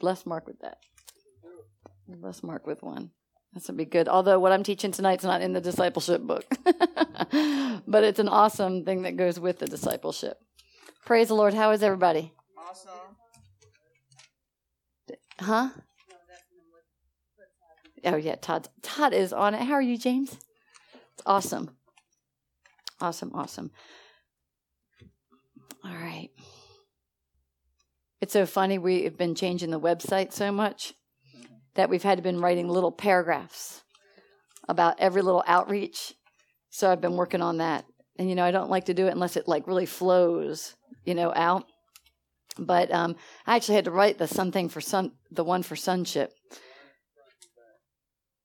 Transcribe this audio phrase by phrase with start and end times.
[0.00, 0.78] Bless Mark with that.
[2.08, 3.10] Bless Mark with one.
[3.52, 4.08] This would be good.
[4.08, 9.02] Although what I'm teaching tonight's not in the discipleship book, but it's an awesome thing
[9.02, 10.38] that goes with the discipleship.
[11.04, 11.54] Praise the Lord.
[11.54, 12.32] How is everybody?
[12.58, 13.16] Awesome.
[15.38, 15.68] Huh?
[18.04, 18.68] Oh yeah, Todd.
[18.82, 19.62] Todd is on it.
[19.62, 20.32] How are you, James?
[20.32, 21.76] It's awesome.
[23.00, 23.70] Awesome, awesome.
[25.84, 26.30] All right.
[28.20, 28.78] It's so funny.
[28.78, 30.94] We've been changing the website so much
[31.74, 33.82] that we've had to been writing little paragraphs
[34.68, 36.14] about every little outreach.
[36.68, 37.84] So I've been working on that.
[38.18, 41.14] And you know, I don't like to do it unless it like really flows, you
[41.14, 41.64] know, out.
[42.58, 46.32] But um, I actually had to write the something for sun, the one for sonship.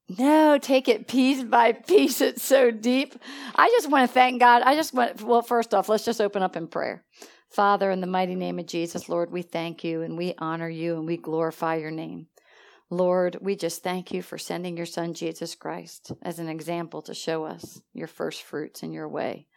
[0.08, 2.22] No, take it piece by piece.
[2.22, 3.16] It's so deep.
[3.56, 4.62] I just want to thank God.
[4.62, 7.04] I just want, well, first off, let's just open up in prayer.
[7.50, 10.96] Father, in the mighty name of Jesus, Lord, we thank you and we honor you
[10.96, 12.28] and we glorify your name.
[12.90, 17.14] Lord, we just thank you for sending your son, Jesus Christ, as an example to
[17.14, 19.48] show us your first fruits in your way.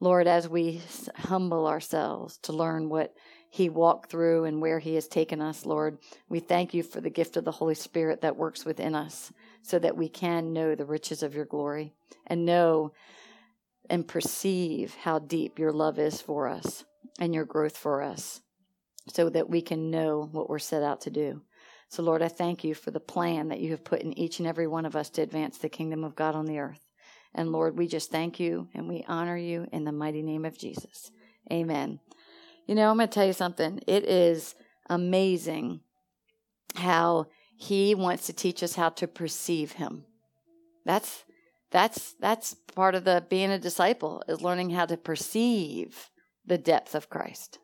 [0.00, 0.80] Lord, as we
[1.16, 3.14] humble ourselves to learn what
[3.50, 7.10] he walked through and where he has taken us, Lord, we thank you for the
[7.10, 10.84] gift of the Holy Spirit that works within us so that we can know the
[10.84, 11.94] riches of your glory
[12.26, 12.92] and know
[13.90, 16.84] and perceive how deep your love is for us
[17.18, 18.40] and your growth for us
[19.08, 21.42] so that we can know what we're set out to do.
[21.88, 24.46] So, Lord, I thank you for the plan that you have put in each and
[24.46, 26.86] every one of us to advance the kingdom of God on the earth.
[27.34, 30.58] And Lord, we just thank you and we honor you in the mighty name of
[30.58, 31.10] Jesus.
[31.50, 32.00] Amen.
[32.66, 33.80] You know, I'm going to tell you something.
[33.86, 34.54] It is
[34.90, 35.80] amazing
[36.74, 40.04] how he wants to teach us how to perceive him.
[40.84, 41.24] That's
[41.70, 46.10] that's that's part of the being a disciple is learning how to perceive
[46.48, 47.58] the depth of Christ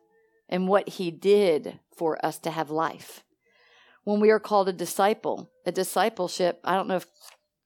[0.47, 3.23] and what he did for us to have life
[4.05, 5.49] when we are called a disciple.
[5.65, 7.07] A discipleship, I don't know if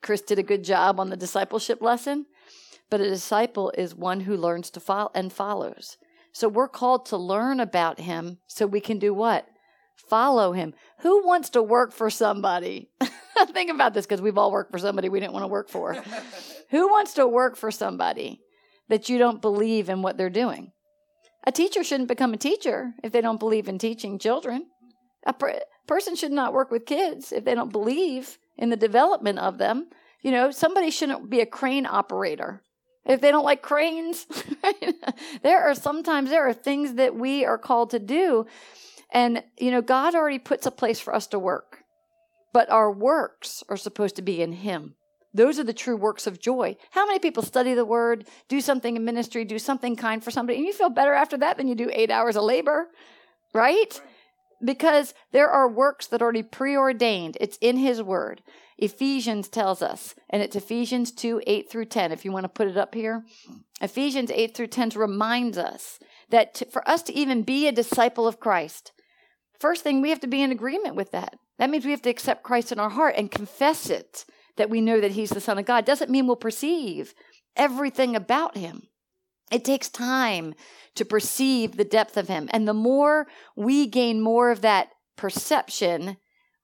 [0.01, 2.25] Chris did a good job on the discipleship lesson,
[2.89, 5.97] but a disciple is one who learns to follow and follows.
[6.31, 9.47] So we're called to learn about him so we can do what?
[9.95, 10.73] Follow him.
[10.99, 12.89] Who wants to work for somebody?
[13.51, 16.01] Think about this because we've all worked for somebody we didn't want to work for.
[16.69, 18.41] who wants to work for somebody
[18.87, 20.71] that you don't believe in what they're doing?
[21.45, 24.67] A teacher shouldn't become a teacher if they don't believe in teaching children.
[25.25, 25.33] A
[25.87, 29.87] person should not work with kids if they don't believe in the development of them.
[30.21, 32.61] You know, somebody shouldn't be a crane operator
[33.05, 34.27] if they don't like cranes.
[35.43, 38.45] there are sometimes there are things that we are called to do
[39.11, 41.83] and you know God already puts a place for us to work.
[42.51, 44.95] But our works are supposed to be in him.
[45.33, 46.75] Those are the true works of joy.
[46.91, 50.57] How many people study the word, do something in ministry, do something kind for somebody,
[50.57, 52.87] and you feel better after that than you do 8 hours of labor,
[53.53, 54.01] right?
[54.63, 57.37] because there are works that are already preordained.
[57.39, 58.41] It's in His Word.
[58.77, 62.67] Ephesians tells us, and it's Ephesians 2 8 through 10, if you want to put
[62.67, 63.23] it up here.
[63.81, 68.27] Ephesians 8 through 10 reminds us that to, for us to even be a disciple
[68.27, 68.91] of Christ,
[69.59, 71.35] first thing we have to be in agreement with that.
[71.57, 74.25] That means we have to accept Christ in our heart and confess it
[74.59, 75.83] that we know that He's the Son of God.
[75.83, 77.15] Doesn't mean we'll perceive
[77.55, 78.83] everything about Him.
[79.51, 80.53] It takes time
[80.95, 82.49] to perceive the depth of him.
[82.51, 86.17] And the more we gain more of that perception,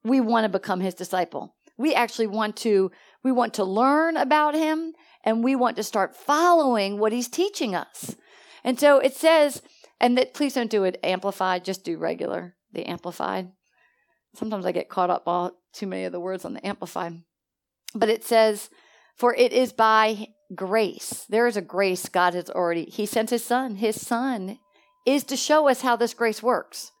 [0.04, 1.56] we want to become his disciple.
[1.76, 2.90] We actually want to
[3.22, 4.92] we want to learn about him
[5.24, 8.14] and we want to start following what he's teaching us.
[8.62, 9.62] And so it says
[10.00, 13.50] and that please don't do it amplified, just do regular, the amplified.
[14.34, 17.22] Sometimes I get caught up all too many of the words on the amplified.
[17.94, 18.68] But it says
[19.16, 21.26] for it is by grace.
[21.28, 23.76] There is a grace God has already, He sent His Son.
[23.76, 24.58] His Son
[25.06, 26.92] is to show us how this grace works.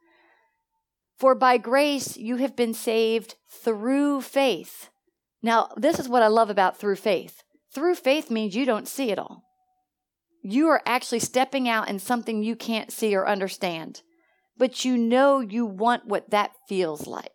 [1.18, 4.88] For by grace you have been saved through faith.
[5.42, 7.42] Now, this is what I love about through faith.
[7.74, 9.44] Through faith means you don't see it all.
[10.42, 14.02] You are actually stepping out in something you can't see or understand,
[14.56, 17.32] but you know you want what that feels like.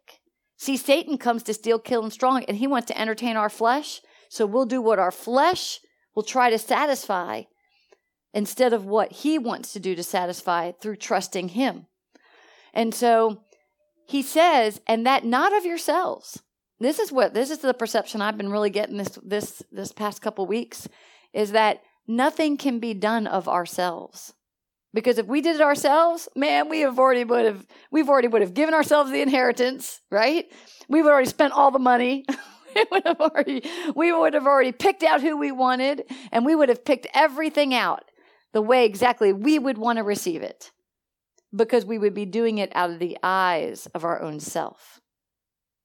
[0.62, 4.00] See, Satan comes to steal, kill, and strong, and he wants to entertain our flesh.
[4.30, 5.80] So we'll do what our flesh
[6.14, 7.46] will try to satisfy
[8.32, 11.88] instead of what he wants to do to satisfy through trusting him.
[12.76, 13.42] And so
[14.06, 16.44] he says, and that not of yourselves.
[16.80, 20.22] This is what this is the perception I've been really getting this this this past
[20.22, 20.88] couple weeks
[21.34, 24.36] is that nothing can be done of ourselves.
[24.94, 28.42] Because if we did it ourselves, man, we have already would have we've already would
[28.42, 30.46] have given ourselves the inheritance, right?
[30.90, 32.26] We would have already spent all the money.
[32.76, 33.64] we would have already
[33.96, 37.74] we would have already picked out who we wanted and we would have picked everything
[37.74, 38.04] out
[38.54, 40.72] the way exactly we would want to receive it
[41.56, 45.02] because we would be doing it out of the eyes of our own self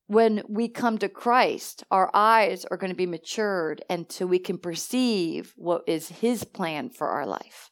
[0.06, 4.38] when we come to Christ, our eyes are going to be matured and so we
[4.38, 7.70] can perceive what is his plan for our life.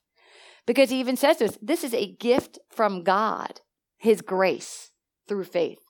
[0.66, 3.60] Because he even says this this is a gift from God,
[3.96, 4.90] his grace
[5.28, 5.80] through faith,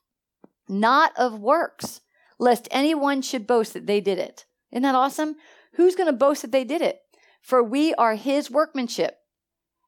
[0.67, 2.01] not of works,
[2.39, 4.45] lest anyone should boast that they did it.
[4.71, 5.35] Isn't that awesome?
[5.73, 6.99] Who's going to boast that they did it?
[7.41, 9.17] For we are his workmanship.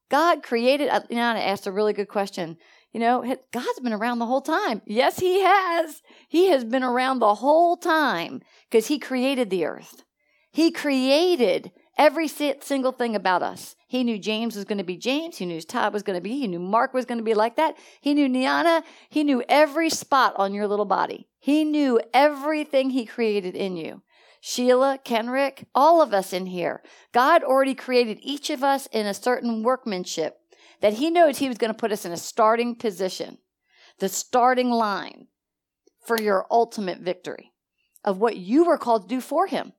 [0.09, 2.57] God created, uh, you know, I asked a really good question.
[2.93, 4.81] You know, God's been around the whole time.
[4.85, 6.01] Yes, He has.
[6.29, 10.03] He has been around the whole time because He created the earth.
[10.51, 13.75] He created every single thing about us.
[13.87, 15.37] He knew James was going to be James.
[15.37, 16.39] He knew Todd was going to be.
[16.39, 17.75] He knew Mark was going to be like that.
[18.01, 18.83] He knew Niana.
[19.09, 21.27] He knew every spot on your little body.
[21.39, 24.01] He knew everything He created in you.
[24.41, 26.83] Sheila, Kenrick, all of us in here.
[27.13, 30.37] God already created each of us in a certain workmanship
[30.81, 33.39] that He knows He was going to put us in a starting position,
[33.99, 35.27] the starting line
[36.05, 37.51] for your ultimate victory
[38.03, 39.73] of what you were called to do for Him.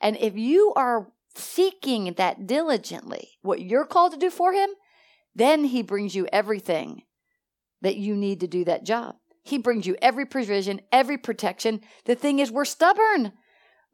[0.00, 1.10] And if you are
[1.42, 4.70] seeking that diligently, what you're called to do for Him,
[5.34, 7.02] then He brings you everything
[7.82, 9.16] that you need to do that job.
[9.42, 11.80] He brings you every provision, every protection.
[12.04, 13.32] The thing is, we're stubborn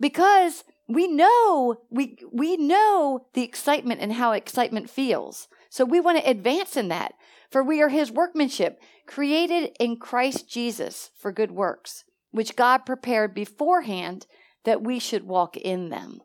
[0.00, 5.48] because we know we we know the excitement and how excitement feels.
[5.70, 7.14] So we want to advance in that.
[7.50, 13.34] For we are his workmanship, created in Christ Jesus for good works, which God prepared
[13.34, 14.26] beforehand
[14.64, 16.20] that we should walk in them.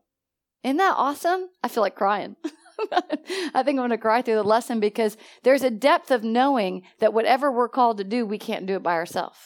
[0.64, 1.50] Isn't that awesome?
[1.64, 2.36] I feel like crying.
[2.92, 6.84] I think I'm going to cry through the lesson because there's a depth of knowing
[7.00, 9.38] that whatever we're called to do, we can't do it by ourselves.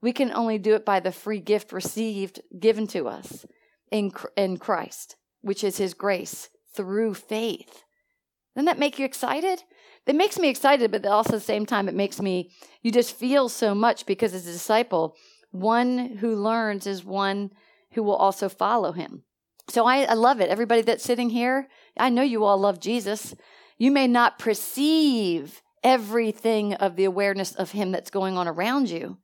[0.00, 3.46] We can only do it by the free gift received, given to us
[3.90, 7.84] in, in Christ, which is his grace through faith.
[8.54, 9.62] Doesn't that make you excited?
[10.06, 12.50] It makes me excited, but also at the same time, it makes me,
[12.82, 15.16] you just feel so much because as a disciple,
[15.50, 17.50] one who learns is one
[17.92, 19.22] who will also follow him.
[19.68, 20.50] So I, I love it.
[20.50, 21.68] Everybody that's sitting here,
[21.98, 23.34] I know you all love Jesus.
[23.78, 29.18] You may not perceive everything of the awareness of him that's going on around you,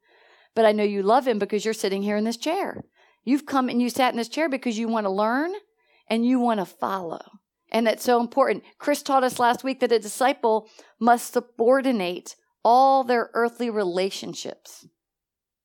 [0.54, 2.84] but I know you love him because you're sitting here in this chair.
[3.24, 5.52] You've come and you sat in this chair because you want to learn
[6.08, 7.20] and you want to follow.
[7.70, 8.64] And that's so important.
[8.78, 12.34] Chris taught us last week that a disciple must subordinate
[12.64, 14.86] all their earthly relationships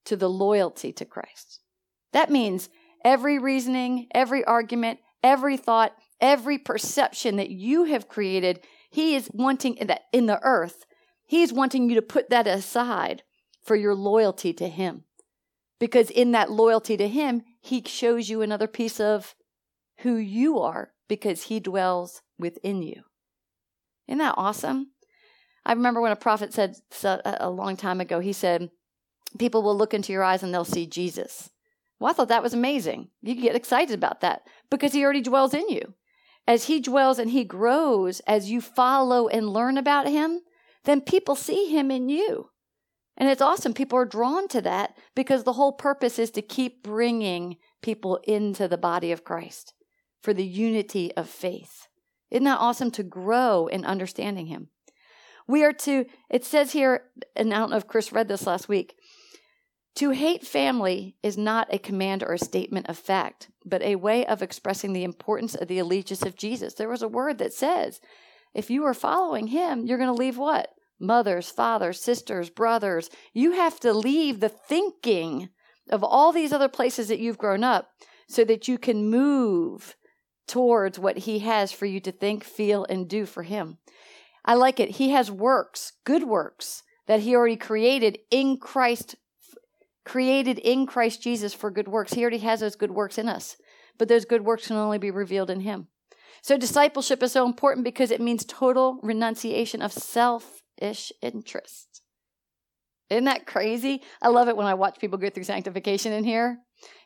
[0.05, 1.61] to the loyalty to Christ.
[2.13, 2.69] That means
[3.05, 8.59] every reasoning, every argument, every thought, every perception that you have created,
[8.89, 10.85] he is wanting that in the earth,
[11.25, 13.23] he is wanting you to put that aside
[13.61, 15.03] for your loyalty to him.
[15.79, 19.35] Because in that loyalty to him, he shows you another piece of
[19.99, 23.03] who you are because he dwells within you.
[24.07, 24.91] Isn't that awesome?
[25.65, 28.69] I remember when a prophet said a long time ago, he said,
[29.37, 31.49] People will look into your eyes and they'll see Jesus.
[31.99, 33.09] Well, I thought that was amazing.
[33.21, 35.93] You get excited about that because he already dwells in you.
[36.47, 40.41] As he dwells and he grows, as you follow and learn about him,
[40.83, 42.49] then people see him in you.
[43.17, 43.73] And it's awesome.
[43.73, 48.67] People are drawn to that because the whole purpose is to keep bringing people into
[48.67, 49.73] the body of Christ
[50.21, 51.87] for the unity of faith.
[52.29, 54.69] Isn't that awesome to grow in understanding Him?
[55.47, 57.03] We are to, it says here,
[57.35, 58.95] and I don't know if Chris read this last week,
[59.95, 64.25] to hate family is not a command or a statement of fact, but a way
[64.25, 66.73] of expressing the importance of the allegiance of Jesus.
[66.73, 68.01] There was a word that says,
[68.53, 70.69] if you are following Him, you're going to leave what?
[70.99, 73.09] Mothers, fathers, sisters, brothers.
[73.33, 75.49] You have to leave the thinking
[75.89, 77.89] of all these other places that you've grown up
[78.27, 79.95] so that you can move
[80.47, 83.77] towards what he has for you to think, feel, and do for him.
[84.43, 84.91] I like it.
[84.91, 89.15] He has works, good works that he already created in Christ,
[90.05, 92.13] created in Christ Jesus for good works.
[92.13, 93.57] He already has those good works in us,
[93.97, 95.87] but those good works can only be revealed in him.
[96.41, 102.01] So discipleship is so important because it means total renunciation of selfish interest.
[103.09, 104.01] Isn't that crazy?
[104.21, 106.59] I love it when I watch people go through sanctification in here.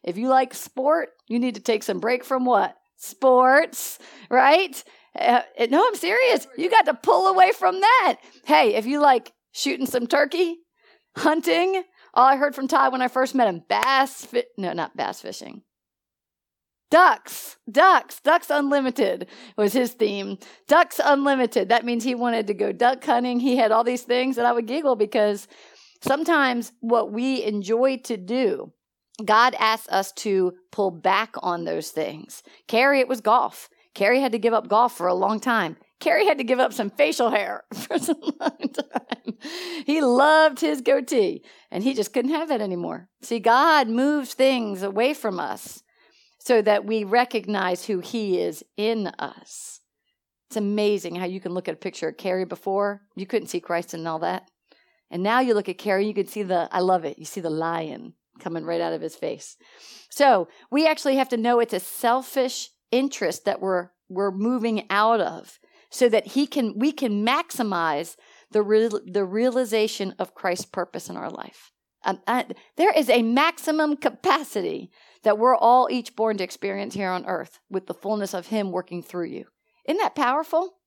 [0.04, 2.76] If you like sport, you need to take some break from what?
[3.00, 3.98] sports,
[4.30, 4.84] right?
[5.18, 6.48] Uh, no, I'm serious.
[6.58, 8.18] You got to pull away from that.
[8.46, 10.58] Hey, if you like shooting some turkey,
[11.18, 14.96] hunting, all I heard from Ty when I first met him, bass, fi- no, not
[14.96, 15.64] bass fishing.
[16.92, 20.40] Ducks, ducks, ducks unlimited was his theme.
[20.68, 21.70] Ducks unlimited.
[21.70, 23.40] That means he wanted to go duck hunting.
[23.40, 25.48] He had all these things that I would giggle because
[26.02, 28.74] sometimes what we enjoy to do
[29.26, 32.44] God asks us to pull back on those things.
[32.68, 33.70] Carrie, it was golf.
[33.94, 35.78] Carrie had to give up golf for a long time.
[36.00, 39.38] Carrie had to give up some facial hair for some long time.
[39.86, 43.10] He loved his goatee, and he just couldn't have that anymore.
[43.22, 45.84] See, God moves things away from us
[46.40, 49.82] so that we recognize who he is in us.
[50.48, 53.04] It's amazing how you can look at a picture of Carrie before.
[53.16, 54.50] You couldn't see Christ and all that.
[55.12, 57.42] And now you look at Carrie, you can see the, I love it, you see
[57.42, 59.58] the lion coming right out of his face.
[60.10, 65.22] So we actually have to know it's a selfish interest that we're, we're moving out
[65.22, 65.60] of
[65.90, 68.16] so that he can we can maximize
[68.52, 71.72] the real, the realization of Christ's purpose in our life.
[72.06, 72.46] Um, I,
[72.78, 74.90] there is a maximum capacity
[75.24, 78.72] that we're all each born to experience here on earth with the fullness of him
[78.72, 79.46] working through you.
[79.86, 80.78] Isn't that powerful?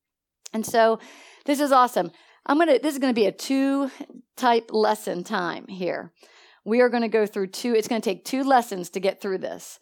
[0.52, 0.98] And so
[1.44, 2.10] this is awesome.
[2.46, 3.90] I'm going to this is going to be a two
[4.36, 6.12] type lesson time here.
[6.64, 9.20] We are going to go through two it's going to take two lessons to get
[9.20, 9.78] through this.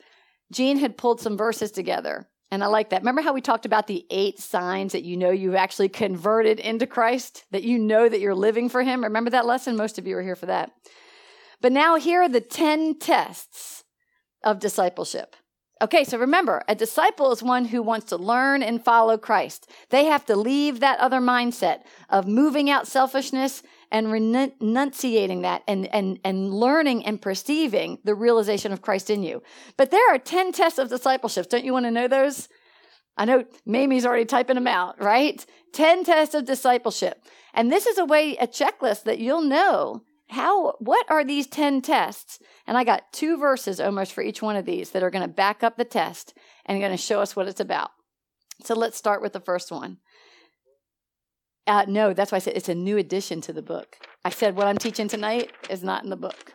[0.52, 3.02] Jean had pulled some verses together and I like that.
[3.02, 6.86] Remember how we talked about the eight signs that you know you've actually converted into
[6.86, 9.04] Christ, that you know that you're living for Him?
[9.04, 9.76] Remember that lesson?
[9.76, 10.72] Most of you are here for that.
[11.60, 13.84] But now here are the 10 tests
[14.42, 15.36] of discipleship.
[15.82, 19.70] Okay, so remember, a disciple is one who wants to learn and follow Christ.
[19.88, 25.92] They have to leave that other mindset of moving out selfishness and renunciating that and,
[25.92, 29.42] and, and learning and perceiving the realization of Christ in you.
[29.76, 31.48] But there are 10 tests of discipleship.
[31.48, 32.48] Don't you want to know those?
[33.16, 35.44] I know Mamie's already typing them out, right?
[35.72, 37.24] 10 tests of discipleship.
[37.52, 41.82] And this is a way, a checklist that you'll know how, what are these 10
[41.82, 42.38] tests?
[42.66, 45.28] And I got two verses almost for each one of these that are going to
[45.28, 47.90] back up the test and going to show us what it's about.
[48.64, 49.98] So let's start with the first one.
[51.66, 53.96] Uh, no, that's why I said it's a new addition to the book.
[54.24, 56.52] I said what I'm teaching tonight is not in the book.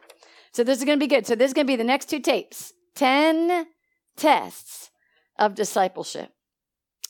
[0.52, 1.28] So this is going to be good.
[1.28, 3.68] So this is going to be the next two tapes 10
[4.16, 4.90] tests
[5.38, 6.32] of discipleship.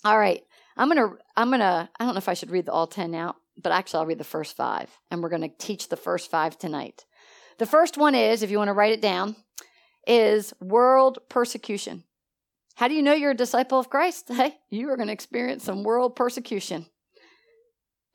[0.04, 0.44] All right.
[0.78, 2.88] I'm going to, I'm going to, I don't know if I should read the all
[2.88, 5.96] 10 out, but actually I'll read the first five and we're going to teach the
[5.96, 7.06] first five tonight.
[7.58, 9.38] The first one is, if you want to write it down,
[10.06, 12.04] is world persecution.
[12.76, 14.30] How do you know you're a disciple of Christ?
[14.34, 16.88] Hey, you are going to experience some world persecution.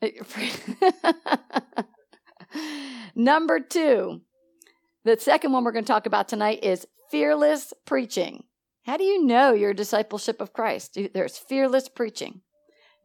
[3.15, 4.21] Number two,
[5.03, 8.43] the second one we're going to talk about tonight is fearless preaching.
[8.83, 10.97] How do you know your discipleship of Christ?
[11.13, 12.41] There's fearless preaching.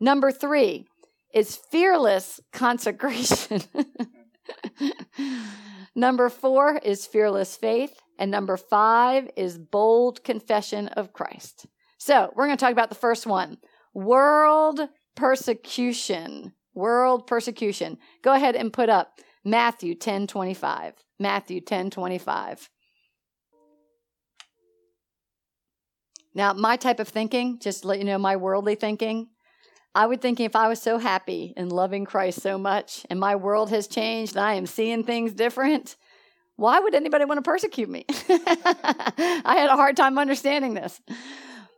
[0.01, 0.87] Number three
[1.35, 3.63] is fearless consecration.
[5.95, 8.01] number four is fearless faith.
[8.19, 11.67] And number five is bold confession of Christ.
[11.99, 13.59] So we're going to talk about the first one
[13.93, 14.81] world
[15.15, 17.99] persecution world persecution.
[18.23, 20.95] Go ahead and put up Matthew 10 25.
[21.19, 22.71] Matthew 10 25.
[26.35, 29.29] Now, my type of thinking, just to let you know my worldly thinking,
[29.95, 33.37] I would think if I was so happy and loving Christ so much and my
[33.37, 35.97] world has changed and I am seeing things different,
[36.57, 38.05] why would anybody want to persecute me?
[38.29, 41.01] I had a hard time understanding this.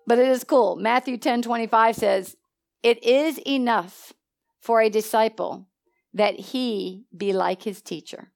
[0.09, 0.75] But it is cool.
[0.75, 2.37] Matthew 10 25 says,
[2.83, 4.13] It is enough
[4.61, 5.69] for a disciple
[6.13, 8.33] that he be like his teacher,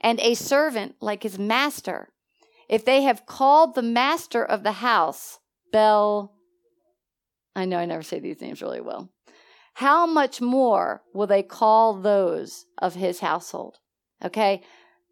[0.00, 2.08] and a servant like his master.
[2.68, 5.38] If they have called the master of the house
[5.72, 6.32] Bel,
[7.54, 9.10] I know I never say these names really well.
[9.74, 13.78] How much more will they call those of his household?
[14.24, 14.62] Okay.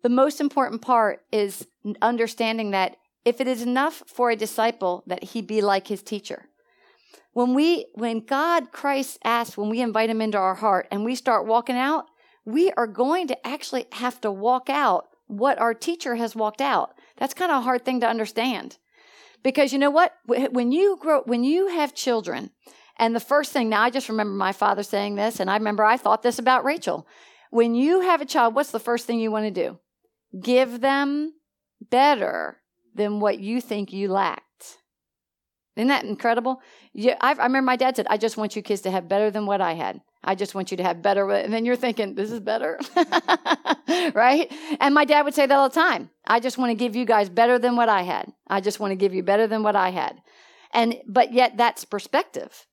[0.03, 1.67] The most important part is
[2.01, 6.47] understanding that if it is enough for a disciple that he be like his teacher,
[7.35, 11.15] when we, when God Christ asks, when we invite him into our heart and we
[11.15, 12.07] start walking out,
[12.45, 16.95] we are going to actually have to walk out what our teacher has walked out.
[17.17, 18.79] That's kind of a hard thing to understand.
[19.43, 20.15] Because you know what?
[20.27, 22.51] When you grow, when you have children,
[22.97, 25.85] and the first thing, now I just remember my father saying this, and I remember
[25.85, 27.07] I thought this about Rachel.
[27.51, 29.79] When you have a child, what's the first thing you want to do?
[30.41, 31.35] Give them
[31.91, 32.61] better
[32.95, 34.45] than what you think you lack.
[35.77, 36.63] Isn't that incredible?
[36.93, 39.31] Yeah, I, I remember my dad said, "I just want you kids to have better
[39.31, 40.01] than what I had.
[40.23, 42.79] I just want you to have better." And then you're thinking, "This is better,"
[44.15, 44.53] right?
[44.81, 46.11] And my dad would say that all the time.
[46.27, 48.33] I just want to give you guys better than what I had.
[48.47, 50.23] I just want to give you better than what I had.
[50.73, 52.67] And but yet that's perspective.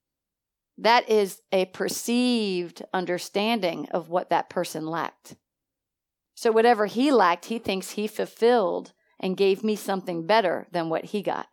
[0.78, 5.36] That is a perceived understanding of what that person lacked.
[6.36, 11.06] So whatever he lacked, he thinks he fulfilled and gave me something better than what
[11.06, 11.48] he got.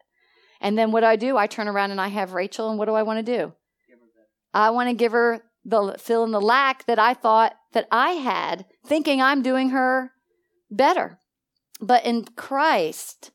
[0.61, 1.37] And then what do I do?
[1.37, 3.53] I turn around and I have Rachel, and what do I want to do?
[4.53, 8.12] I want to give her the fill in the lack that I thought that I
[8.12, 10.12] had, thinking I'm doing her
[10.71, 11.19] better.
[11.81, 13.31] But in Christ,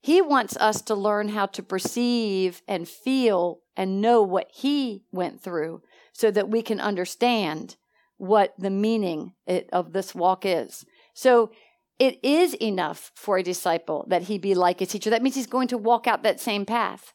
[0.00, 5.40] He wants us to learn how to perceive and feel and know what He went
[5.40, 5.82] through
[6.12, 7.76] so that we can understand
[8.18, 9.32] what the meaning
[9.72, 10.84] of this walk is.
[11.14, 11.50] So
[11.98, 15.10] it is enough for a disciple that he be like his teacher.
[15.10, 17.12] That means he's going to walk out that same path.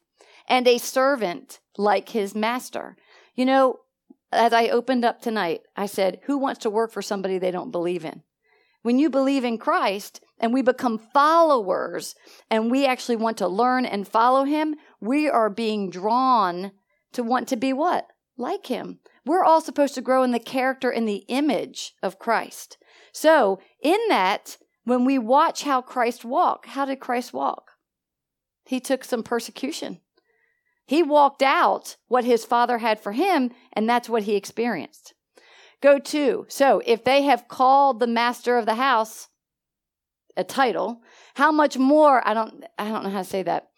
[0.48, 2.98] And a servant like his master.
[3.34, 3.80] You know,
[4.32, 7.72] as I opened up tonight, I said, Who wants to work for somebody they don't
[7.72, 8.24] believe in?
[8.82, 12.16] When you believe in Christ and we become followers
[12.50, 16.72] and we actually want to learn and follow him, we are being drawn
[17.14, 18.08] to want to be what?
[18.38, 19.00] Like him.
[19.26, 22.78] We're all supposed to grow in the character and the image of Christ.
[23.14, 27.72] So, in that, when we watch how Christ walked, how did Christ walk?
[28.66, 30.00] He took some persecution.
[30.86, 35.14] He walked out what his father had for him, and that's what he experienced.
[35.82, 36.46] Go to.
[36.50, 39.30] So, if they have called the master of the house
[40.36, 41.02] a title,
[41.36, 43.70] how much more, I don't I don't know how to say that.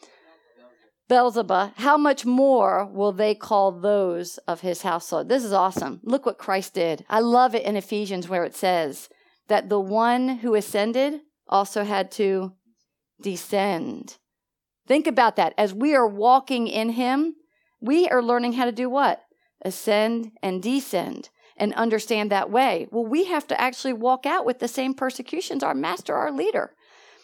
[1.07, 5.29] Beelzebub, how much more will they call those of his household?
[5.29, 5.99] This is awesome.
[6.03, 7.05] Look what Christ did.
[7.07, 9.07] I love it in Ephesians where it says
[9.47, 12.53] that the one who ascended also had to
[13.21, 14.17] descend.
[14.87, 15.53] Think about that.
[15.57, 17.35] As we are walking in him,
[17.81, 19.21] we are learning how to do what?
[19.63, 22.87] Ascend and descend and understand that way.
[22.91, 26.73] Well, we have to actually walk out with the same persecutions our master, our leader.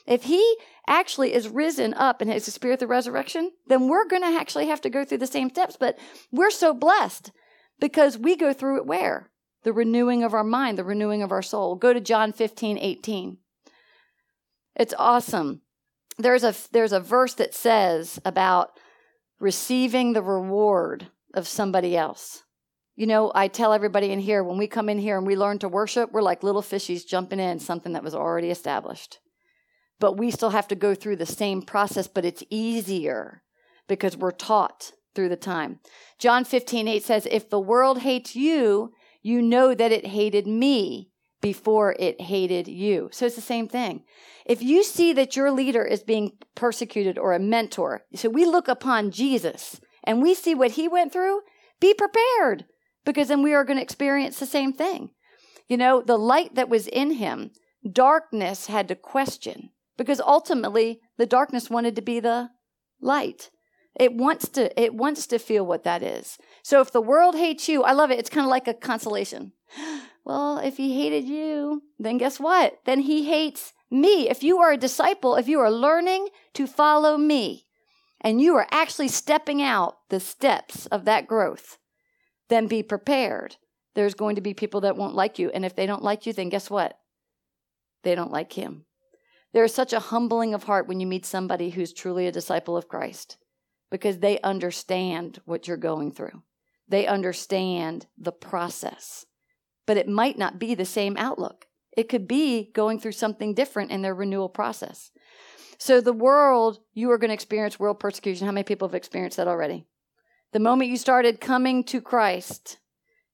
[0.07, 4.07] If he actually is risen up and has the spirit of the resurrection, then we're
[4.07, 5.77] going to actually have to go through the same steps.
[5.79, 5.99] But
[6.31, 7.31] we're so blessed
[7.79, 9.30] because we go through it where?
[9.63, 11.75] The renewing of our mind, the renewing of our soul.
[11.75, 13.37] Go to John 15, 18.
[14.75, 15.61] It's awesome.
[16.17, 18.71] There's a, there's a verse that says about
[19.39, 22.43] receiving the reward of somebody else.
[22.95, 25.59] You know, I tell everybody in here when we come in here and we learn
[25.59, 29.19] to worship, we're like little fishies jumping in something that was already established
[30.01, 33.43] but we still have to go through the same process, but it's easier
[33.87, 35.79] because we're taught through the time.
[36.17, 38.91] John 15, 8 says, If the world hates you,
[39.21, 41.09] you know that it hated me
[41.41, 43.09] before it hated you.
[43.11, 44.03] So it's the same thing.
[44.45, 48.67] If you see that your leader is being persecuted or a mentor, so we look
[48.67, 51.41] upon Jesus and we see what he went through,
[51.79, 52.65] be prepared
[53.05, 55.09] because then we are going to experience the same thing.
[55.67, 57.51] You know, the light that was in him,
[57.89, 62.49] darkness had to question because ultimately the darkness wanted to be the
[62.99, 63.49] light.
[63.99, 66.37] It wants to it wants to feel what that is.
[66.63, 68.19] So if the world hates you, I love it.
[68.19, 69.53] It's kind of like a consolation.
[70.23, 72.77] Well, if he hated you, then guess what?
[72.85, 74.29] Then he hates me.
[74.29, 77.65] If you are a disciple, if you are learning to follow me,
[78.21, 81.79] and you are actually stepping out the steps of that growth,
[82.49, 83.55] then be prepared.
[83.95, 85.49] There's going to be people that won't like you.
[85.49, 86.99] And if they don't like you, then guess what?
[88.03, 88.85] They don't like him.
[89.53, 92.77] There is such a humbling of heart when you meet somebody who's truly a disciple
[92.77, 93.37] of Christ
[93.91, 96.41] because they understand what you're going through.
[96.87, 99.25] They understand the process,
[99.85, 101.67] but it might not be the same outlook.
[101.95, 105.11] It could be going through something different in their renewal process.
[105.77, 108.45] So, the world, you are going to experience world persecution.
[108.45, 109.85] How many people have experienced that already?
[110.53, 112.77] The moment you started coming to Christ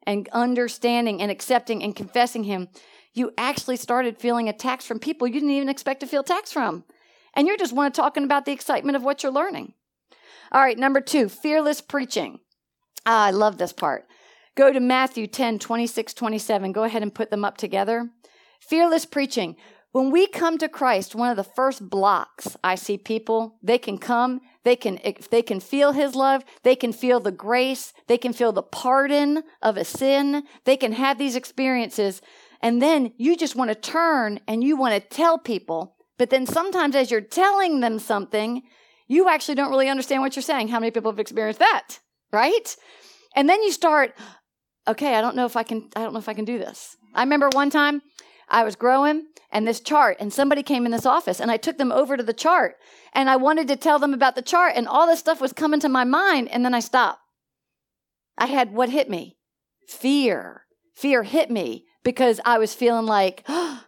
[0.05, 2.69] and understanding and accepting and confessing Him,
[3.13, 6.85] you actually started feeling attacks from people you didn't even expect to feel attacks from.
[7.33, 9.73] And you're just one talking about the excitement of what you're learning.
[10.51, 12.39] All right, number two, fearless preaching.
[13.05, 14.05] Ah, I love this part.
[14.55, 16.71] Go to Matthew 10, 26, 27.
[16.71, 18.09] Go ahead and put them up together.
[18.59, 19.55] Fearless preaching.
[19.91, 23.97] When we come to Christ, one of the first blocks I see people, they can
[23.97, 24.99] come, they can,
[25.31, 29.43] they can feel His love, they can feel the grace, they can feel the pardon
[29.61, 32.21] of a sin, they can have these experiences,
[32.61, 35.95] and then you just want to turn and you want to tell people.
[36.17, 38.63] But then sometimes as you're telling them something,
[39.07, 40.67] you actually don't really understand what you're saying.
[40.67, 41.99] How many people have experienced that?
[42.31, 42.75] Right?
[43.35, 44.13] And then you start,
[44.87, 46.97] okay, I don't know if I can, I don't know if I can do this.
[47.13, 48.01] I remember one time
[48.49, 51.77] I was growing and this chart, and somebody came in this office, and I took
[51.77, 52.75] them over to the chart,
[53.13, 55.79] and I wanted to tell them about the chart, and all this stuff was coming
[55.79, 57.21] to my mind, and then I stopped.
[58.37, 59.37] I had what hit me?
[59.87, 60.63] Fear.
[60.95, 63.83] Fear hit me because I was feeling like, oh,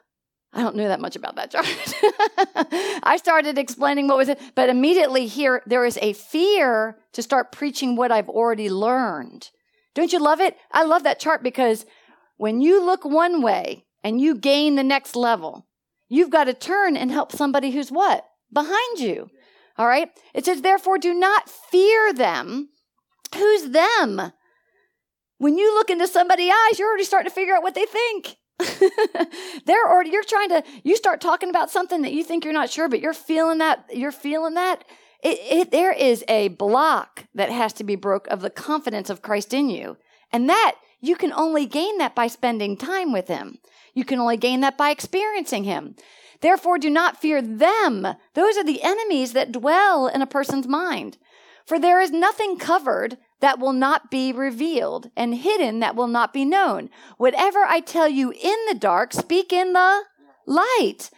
[0.52, 1.68] I don't know that much about that chart.
[3.04, 7.52] I started explaining what was it, but immediately here there is a fear to start
[7.52, 9.52] preaching what I've already learned.
[9.94, 10.58] Don't you love it?
[10.72, 11.86] I love that chart because
[12.38, 15.68] when you look one way and you gain the next level,
[16.08, 18.26] you've got to turn and help somebody who's what?
[18.52, 19.30] Behind you.
[19.78, 20.10] All right?
[20.34, 22.70] It says, therefore, do not fear them.
[23.36, 24.32] Who's them?
[25.38, 28.36] When you look into somebody's eyes, you're already starting to figure out what they think.
[29.66, 32.70] They're already, you're trying to, you start talking about something that you think you're not
[32.70, 34.84] sure, but you're feeling that, you're feeling that.
[35.22, 39.22] It, it, there is a block that has to be broke of the confidence of
[39.22, 39.98] Christ in you.
[40.32, 43.60] And that, you can only gain that by spending time with Him.
[43.94, 45.96] You can only gain that by experiencing Him.
[46.42, 48.08] Therefore, do not fear them.
[48.34, 51.18] Those are the enemies that dwell in a person's mind.
[51.66, 56.34] For there is nothing covered that will not be revealed, and hidden that will not
[56.34, 56.90] be known.
[57.18, 60.04] Whatever I tell you in the dark, speak in the
[60.46, 61.10] light.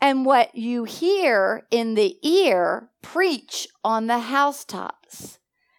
[0.00, 5.38] And what you hear in the ear, preach on the housetops.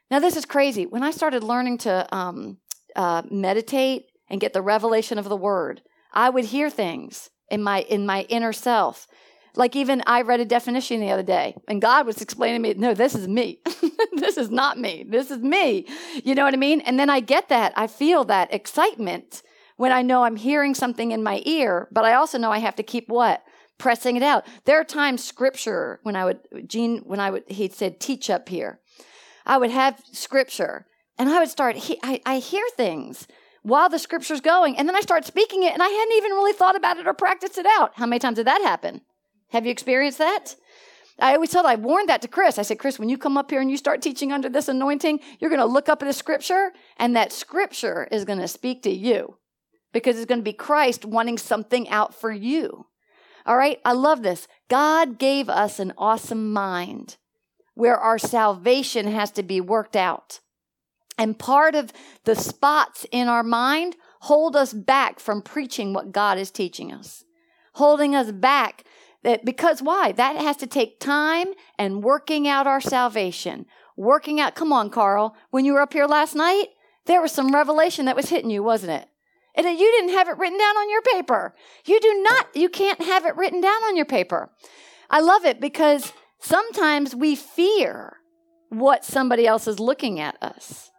[0.10, 0.86] Now, this is crazy.
[0.86, 2.58] When I started learning to um,
[2.96, 7.82] uh, meditate and get the revelation of the word, I would hear things in my
[7.82, 9.08] in my inner self
[9.58, 12.74] like even I read a definition the other day, and God was explaining to me,
[12.76, 13.60] no, this is me.
[14.14, 15.06] this is not me.
[15.08, 15.88] This is me.
[16.24, 16.82] You know what I mean?
[16.82, 17.74] And then I get that.
[17.76, 19.44] I feel that excitement
[19.78, 22.76] when I know I'm hearing something in my ear, but I also know I have
[22.76, 23.44] to keep what?
[23.78, 24.46] Pressing it out.
[24.66, 28.48] There are times scripture when I would Gene when I would he said teach up
[28.48, 28.80] here.
[29.46, 30.88] I would have scripture
[31.20, 33.28] and I would start he, I, I hear things
[33.64, 36.54] while the scripture's going and then I start speaking it and I hadn't even really
[36.54, 37.92] thought about it or practiced it out.
[37.96, 39.02] How many times did that happen?
[39.50, 40.56] Have you experienced that?
[41.20, 42.60] I always told, I warned that to Chris.
[42.60, 45.22] I said, Chris, when you come up here and you start teaching under this anointing,
[45.40, 48.84] you're going to look up at a scripture, and that scripture is going to speak
[48.84, 49.38] to you
[49.94, 52.88] because it's going to be Christ wanting something out for you.
[53.46, 54.48] All right, I love this.
[54.70, 57.16] God gave us an awesome mind
[57.76, 60.40] where our salvation has to be worked out.
[61.18, 61.94] And part of
[62.26, 67.24] the spots in our mind hold us back from preaching what God is teaching us,
[67.76, 68.84] holding us back
[69.44, 70.12] because why?
[70.12, 73.66] That has to take time and working out our salvation.
[73.98, 75.36] Working out, come on, Carl.
[75.52, 76.68] When you were up here last night,
[77.06, 79.08] there was some revelation that was hitting you, wasn't it?
[79.56, 81.56] And you didn't have it written down on your paper.
[81.86, 84.52] You do not, you can't have it written down on your paper.
[85.10, 88.18] I love it because sometimes we fear
[88.70, 90.92] what somebody else is looking at us.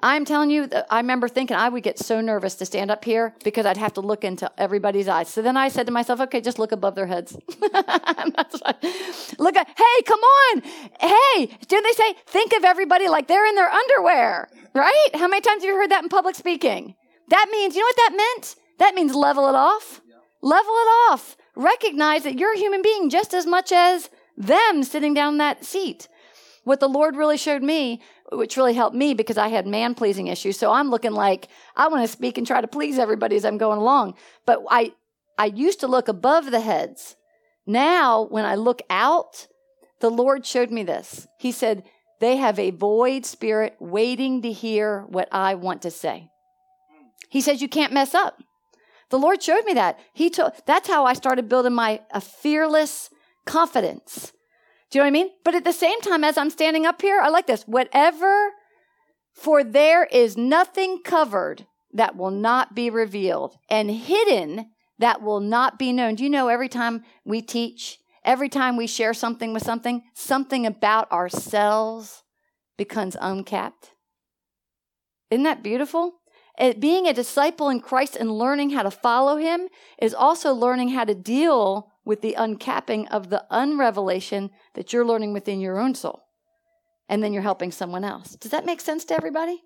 [0.00, 3.34] I'm telling you, I remember thinking I would get so nervous to stand up here
[3.42, 5.28] because I'd have to look into everybody's eyes.
[5.28, 7.36] So then I said to myself, okay, just look above their heads.
[7.60, 10.62] look at, hey, come on.
[11.00, 15.08] Hey, didn't they say, think of everybody like they're in their underwear, right?
[15.14, 16.94] How many times have you heard that in public speaking?
[17.28, 18.54] That means, you know what that meant?
[18.78, 20.00] That means level it off.
[20.42, 21.36] Level it off.
[21.56, 25.64] Recognize that you're a human being just as much as them sitting down in that
[25.64, 26.06] seat.
[26.62, 28.00] What the Lord really showed me
[28.32, 30.58] which really helped me because I had man pleasing issues.
[30.58, 33.58] So I'm looking like I want to speak and try to please everybody as I'm
[33.58, 34.14] going along.
[34.46, 34.92] But I,
[35.38, 37.16] I used to look above the heads.
[37.66, 39.46] Now, when I look out,
[40.00, 41.26] the Lord showed me this.
[41.38, 41.84] He said,
[42.20, 46.30] They have a void spirit waiting to hear what I want to say.
[47.28, 48.42] He says, You can't mess up.
[49.10, 49.98] The Lord showed me that.
[50.12, 53.10] He told, that's how I started building my a fearless
[53.46, 54.32] confidence
[54.90, 55.30] do you know what I mean?
[55.44, 57.64] But at the same time, as I'm standing up here, I like this.
[57.64, 58.52] Whatever,
[59.32, 65.78] for there is nothing covered that will not be revealed, and hidden that will not
[65.78, 66.14] be known.
[66.14, 70.66] Do you know every time we teach, every time we share something with something, something
[70.66, 72.22] about ourselves
[72.76, 73.92] becomes uncapped?
[75.30, 76.14] Isn't that beautiful?
[76.58, 79.68] It, being a disciple in Christ and learning how to follow him
[80.00, 85.34] is also learning how to deal with the uncapping of the unrevelation that you're learning
[85.34, 86.22] within your own soul.
[87.06, 88.34] And then you're helping someone else.
[88.34, 89.60] Does that make sense to everybody?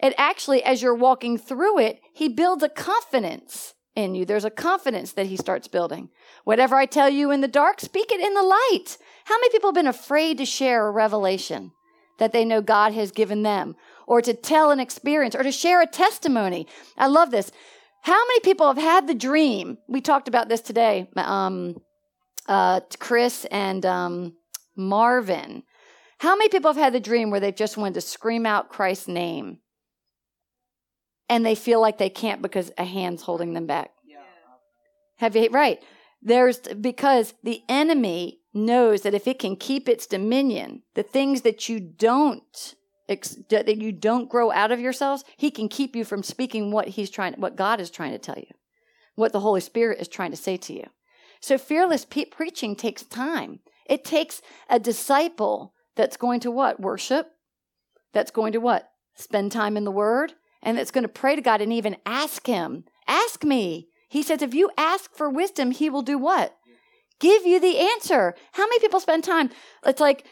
[0.00, 4.24] It actually, as you're walking through it, he builds a confidence in you.
[4.24, 6.08] There's a confidence that he starts building.
[6.42, 8.98] Whatever I tell you in the dark, speak it in the light.
[9.26, 11.70] How many people have been afraid to share a revelation
[12.18, 13.76] that they know God has given them,
[14.08, 16.66] or to tell an experience, or to share a testimony?
[16.98, 17.52] I love this.
[18.04, 19.78] How many people have had the dream?
[19.88, 21.80] We talked about this today, um,
[22.46, 24.34] uh, Chris and um,
[24.76, 25.62] Marvin.
[26.18, 29.08] How many people have had the dream where they've just wanted to scream out Christ's
[29.08, 29.60] name
[31.30, 33.92] and they feel like they can't because a hand's holding them back?
[34.06, 34.18] Yeah.
[35.16, 35.82] Have you, right.
[36.20, 41.70] There's because the enemy knows that if it can keep its dominion, the things that
[41.70, 42.74] you don't
[43.06, 47.10] that you don't grow out of yourselves, he can keep you from speaking what he's
[47.10, 48.46] trying, what God is trying to tell you,
[49.14, 50.84] what the Holy Spirit is trying to say to you.
[51.40, 53.60] So fearless pe- preaching takes time.
[53.86, 54.40] It takes
[54.70, 56.80] a disciple that's going to what?
[56.80, 57.32] Worship.
[58.12, 58.88] That's going to what?
[59.14, 60.32] Spend time in the Word.
[60.62, 62.84] And that's going to pray to God and even ask Him.
[63.06, 63.88] Ask me.
[64.08, 66.56] He says, if you ask for wisdom, He will do what?
[67.20, 68.34] Give you the answer.
[68.52, 69.50] How many people spend time?
[69.84, 70.26] It's like,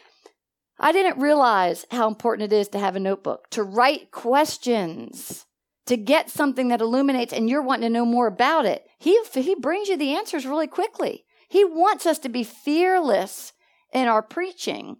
[0.79, 5.45] I didn't realize how important it is to have a notebook, to write questions,
[5.85, 8.85] to get something that illuminates, and you're wanting to know more about it.
[8.97, 11.25] He, he brings you the answers really quickly.
[11.47, 13.53] He wants us to be fearless
[13.93, 14.97] in our preaching,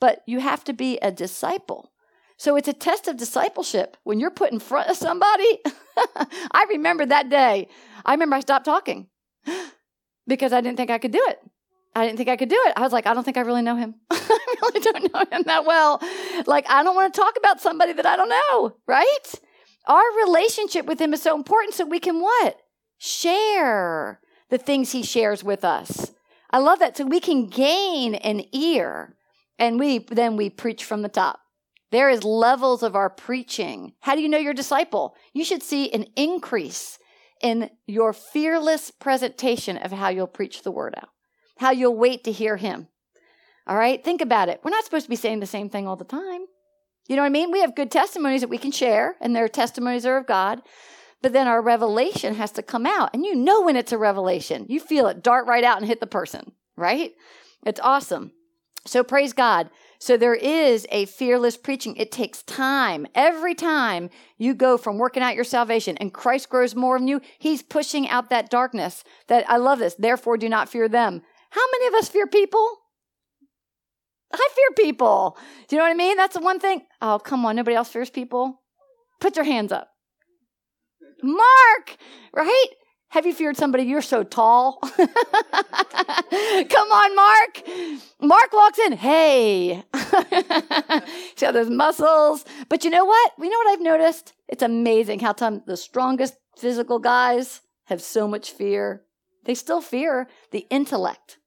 [0.00, 1.92] but you have to be a disciple.
[2.36, 3.96] So it's a test of discipleship.
[4.04, 5.60] When you're put in front of somebody,
[6.52, 7.68] I remember that day.
[8.04, 9.08] I remember I stopped talking
[10.26, 11.38] because I didn't think I could do it.
[11.96, 12.74] I didn't think I could do it.
[12.76, 13.94] I was like, I don't think I really know him.
[14.10, 15.98] I really don't know him that well.
[16.46, 19.34] Like, I don't want to talk about somebody that I don't know, right?
[19.86, 22.60] Our relationship with him is so important so we can what?
[22.98, 26.12] Share the things he shares with us.
[26.50, 26.98] I love that.
[26.98, 29.16] So we can gain an ear
[29.58, 31.40] and we then we preach from the top.
[31.92, 33.94] There is levels of our preaching.
[34.00, 35.14] How do you know your disciple?
[35.32, 36.98] You should see an increase
[37.40, 41.10] in your fearless presentation of how you'll preach the word out,
[41.58, 42.88] how you'll wait to hear him.
[43.66, 44.60] All right, think about it.
[44.62, 46.42] We're not supposed to be saying the same thing all the time.
[47.08, 47.50] You know what I mean?
[47.50, 50.62] We have good testimonies that we can share, and their testimonies are of God.
[51.22, 54.66] But then our revelation has to come out, and you know when it's a revelation.
[54.68, 57.12] You feel it dart right out and hit the person, right?
[57.64, 58.32] It's awesome.
[58.84, 59.70] So praise God.
[59.98, 61.96] So there is a fearless preaching.
[61.96, 63.06] It takes time.
[63.14, 67.20] Every time you go from working out your salvation and Christ grows more in you,
[67.38, 69.94] he's pushing out that darkness that I love this.
[69.94, 71.22] Therefore do not fear them.
[71.50, 72.78] How many of us fear people?
[74.32, 75.38] I fear people.
[75.68, 76.16] Do you know what I mean?
[76.16, 76.82] That's the one thing.
[77.00, 77.56] Oh, come on.
[77.56, 78.60] Nobody else fears people?
[79.20, 79.88] Put your hands up.
[81.22, 81.96] Mark,
[82.34, 82.66] right?
[83.08, 83.84] Have you feared somebody?
[83.84, 84.78] You're so tall.
[84.82, 84.92] Come
[86.92, 87.62] on, Mark.
[88.20, 88.92] Mark walks in.
[88.92, 89.82] Hey.
[89.94, 92.44] He's got those muscles.
[92.68, 93.32] But you know what?
[93.38, 94.34] You know what I've noticed?
[94.48, 99.05] It's amazing how some the strongest physical guys have so much fear.
[99.46, 101.38] They still fear the intellect.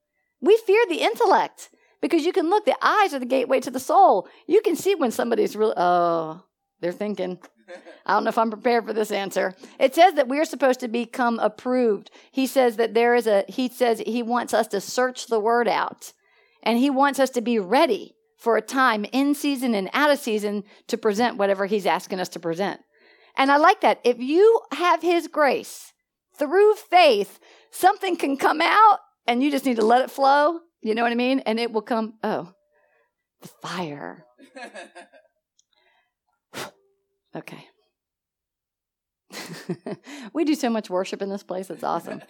[0.41, 1.69] We fear the intellect
[2.01, 4.27] because you can look, the eyes are the gateway to the soul.
[4.47, 6.43] You can see when somebody's really, oh,
[6.79, 7.39] they're thinking.
[8.05, 9.53] I don't know if I'm prepared for this answer.
[9.79, 12.09] It says that we're supposed to become approved.
[12.31, 15.67] He says that there is a, he says he wants us to search the word
[15.67, 16.13] out
[16.63, 20.17] and he wants us to be ready for a time in season and out of
[20.17, 22.79] season to present whatever he's asking us to present.
[23.35, 23.99] And I like that.
[24.03, 25.93] If you have his grace
[26.38, 27.39] through faith,
[27.71, 30.60] something can come out and you just need to let it flow.
[30.82, 31.39] You know what I mean?
[31.41, 32.53] And it will come, oh,
[33.41, 34.25] the fire.
[37.36, 37.67] Okay.
[40.34, 41.69] we do so much worship in this place.
[41.69, 42.21] It's awesome.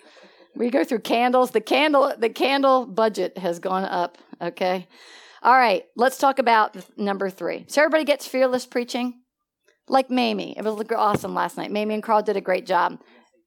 [0.56, 1.52] we go through candles.
[1.52, 4.88] The candle the candle budget has gone up, okay?
[5.42, 7.66] All right, let's talk about number 3.
[7.68, 9.22] So everybody gets fearless preaching?
[9.88, 10.58] Like Mamie.
[10.58, 11.72] It was awesome last night.
[11.72, 13.00] Mamie and Carl did a great job.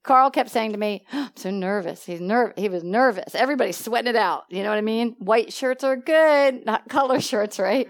[0.03, 2.53] Carl kept saying to me, "I'm so nervous." He's nerve.
[2.57, 3.35] He was nervous.
[3.35, 4.45] Everybody's sweating it out.
[4.49, 5.15] You know what I mean?
[5.19, 7.89] White shirts are good, not color shirts, right?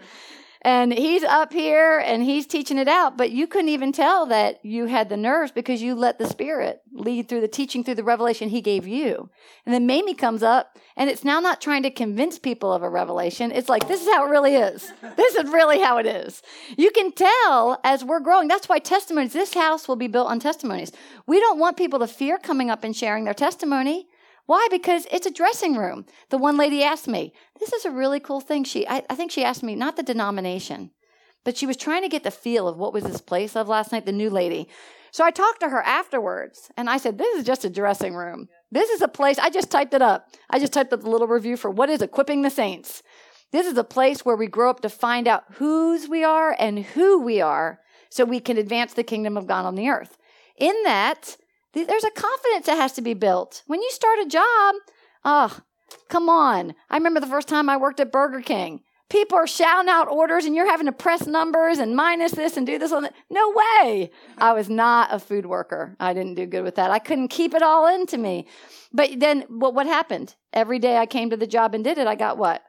[0.65, 4.65] And he's up here and he's teaching it out, but you couldn't even tell that
[4.65, 8.05] you had the nerves because you let the Spirit lead through the teaching, through the
[8.05, 9.29] revelation he gave you.
[9.67, 12.89] And then Mamie comes up and it's now not trying to convince people of a
[12.89, 13.51] revelation.
[13.51, 14.93] It's like, this is how it really is.
[15.17, 16.43] This is really how it is.
[16.77, 18.47] You can tell as we're growing.
[18.47, 20.93] That's why testimonies, this house will be built on testimonies.
[21.27, 24.07] We don't want people to fear coming up and sharing their testimony.
[24.53, 24.69] Why?
[24.71, 26.05] Because it's a dressing room.
[26.29, 28.65] The one lady asked me, this is a really cool thing.
[28.65, 30.91] She, I, I think she asked me, not the denomination,
[31.43, 33.93] but she was trying to get the feel of what was this place of last
[33.93, 34.69] night, the new lady.
[35.11, 38.51] So I talked to her afterwards and I said, this is just a dressing room.
[38.71, 40.29] This is a place, I just typed it up.
[40.51, 43.03] I just typed up the little review for what is equipping the saints.
[43.53, 46.79] This is a place where we grow up to find out whose we are and
[46.81, 50.19] who we are so we can advance the kingdom of God on the earth.
[50.59, 51.39] In that,
[51.73, 53.63] there's a confidence that has to be built.
[53.67, 54.75] When you start a job,
[55.25, 55.59] oh,
[56.09, 56.75] come on.
[56.91, 58.83] I remember the first time I worked at Burger King.
[59.09, 62.67] People are shouting out orders and you're having to press numbers and minus this and
[62.67, 63.15] do this on that.
[63.29, 64.11] No way.
[64.39, 65.97] I was not a food worker.
[66.01, 66.91] I didn't do good with that.
[66.91, 68.47] I couldn't keep it all into me.
[68.91, 70.35] But then what happened?
[70.55, 72.63] Every day I came to the job and did it, I got what?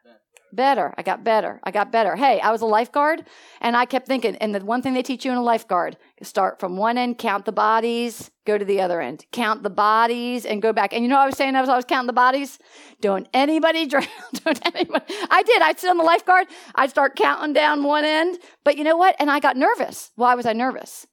[0.56, 0.94] Better.
[0.98, 1.60] I got better.
[1.63, 2.16] I got better.
[2.16, 3.26] Hey, I was a lifeguard
[3.62, 6.60] and I kept thinking, and the one thing they teach you in a lifeguard, start
[6.60, 10.62] from one end, count the bodies, go to the other end, count the bodies and
[10.62, 10.94] go back.
[10.94, 12.60] And you know what I was saying as I was counting the bodies?
[13.02, 14.08] Don't anybody drown.
[14.44, 15.06] Don't anybody.
[15.30, 15.62] I did.
[15.62, 16.48] I'd sit on the lifeguard.
[16.76, 18.38] I'd start counting down one end.
[18.63, 19.16] But you know what?
[19.20, 20.12] And I got nervous.
[20.16, 21.08] Why was I nervous?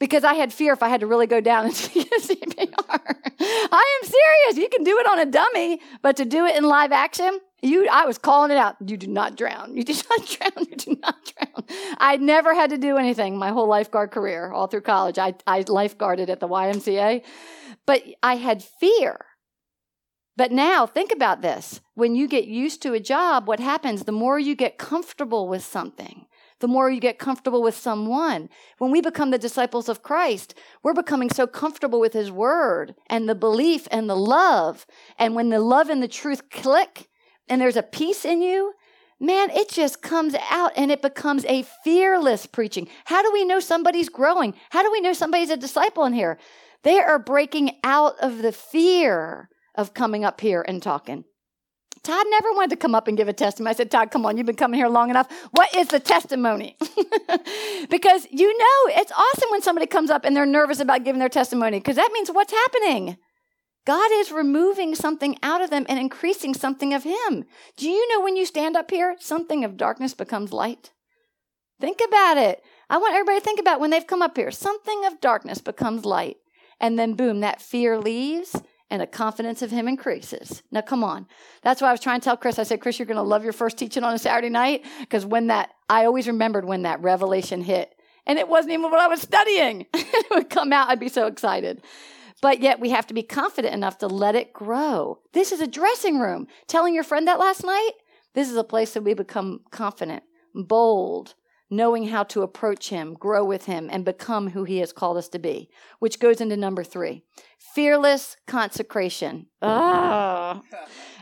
[0.00, 3.16] because I had fear if I had to really go down and CPR.
[3.40, 4.56] I am serious.
[4.56, 7.88] You can do it on a dummy, but to do it in live action, you,
[7.90, 8.76] I was calling it out.
[8.84, 9.76] You do not drown.
[9.76, 10.66] You do not drown.
[10.68, 11.64] You do not drown.
[11.98, 15.18] I never had to do anything my whole lifeguard career, all through college.
[15.18, 17.22] I, I lifeguarded at the YMCA,
[17.86, 19.26] but I had fear.
[20.36, 21.82] But now think about this.
[21.94, 24.04] When you get used to a job, what happens?
[24.04, 26.24] The more you get comfortable with something,
[26.60, 28.48] the more you get comfortable with someone.
[28.78, 33.28] When we become the disciples of Christ, we're becoming so comfortable with his word and
[33.28, 34.86] the belief and the love.
[35.18, 37.09] And when the love and the truth click,
[37.50, 38.72] and there's a peace in you,
[39.18, 42.88] man, it just comes out and it becomes a fearless preaching.
[43.04, 44.54] How do we know somebody's growing?
[44.70, 46.38] How do we know somebody's a disciple in here?
[46.82, 51.24] They are breaking out of the fear of coming up here and talking.
[52.02, 53.74] Todd never wanted to come up and give a testimony.
[53.74, 55.30] I said, Todd, come on, you've been coming here long enough.
[55.50, 56.76] What is the testimony?
[57.90, 61.28] because you know it's awesome when somebody comes up and they're nervous about giving their
[61.28, 63.18] testimony because that means what's happening?
[63.86, 67.44] God is removing something out of them and increasing something of Him.
[67.76, 70.92] Do you know when you stand up here, something of darkness becomes light?
[71.80, 72.62] Think about it.
[72.90, 76.04] I want everybody to think about when they've come up here, something of darkness becomes
[76.04, 76.36] light.
[76.78, 78.56] And then, boom, that fear leaves
[78.90, 80.62] and the confidence of him increases.
[80.70, 81.26] Now, come on.
[81.62, 82.58] That's why I was trying to tell Chris.
[82.58, 85.24] I said, Chris, you're going to love your first teaching on a Saturday night because
[85.24, 87.94] when that, I always remembered when that revelation hit.
[88.26, 89.86] And it wasn't even what I was studying.
[89.94, 90.88] it would come out.
[90.88, 91.82] I'd be so excited.
[92.42, 95.18] But yet we have to be confident enough to let it grow.
[95.32, 96.46] This is a dressing room.
[96.66, 97.92] Telling your friend that last night,
[98.34, 100.22] this is a place that we become confident,
[100.54, 101.34] bold,
[101.68, 105.28] knowing how to approach him, grow with him, and become who he has called us
[105.28, 107.24] to be, which goes into number three
[107.74, 109.46] fearless consecration.
[109.62, 110.62] Ah.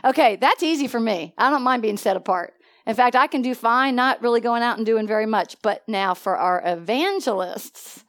[0.05, 1.33] Okay, that's easy for me.
[1.37, 2.53] I don't mind being set apart.
[2.87, 5.57] In fact, I can do fine, not really going out and doing very much.
[5.61, 8.05] But now for our evangelists,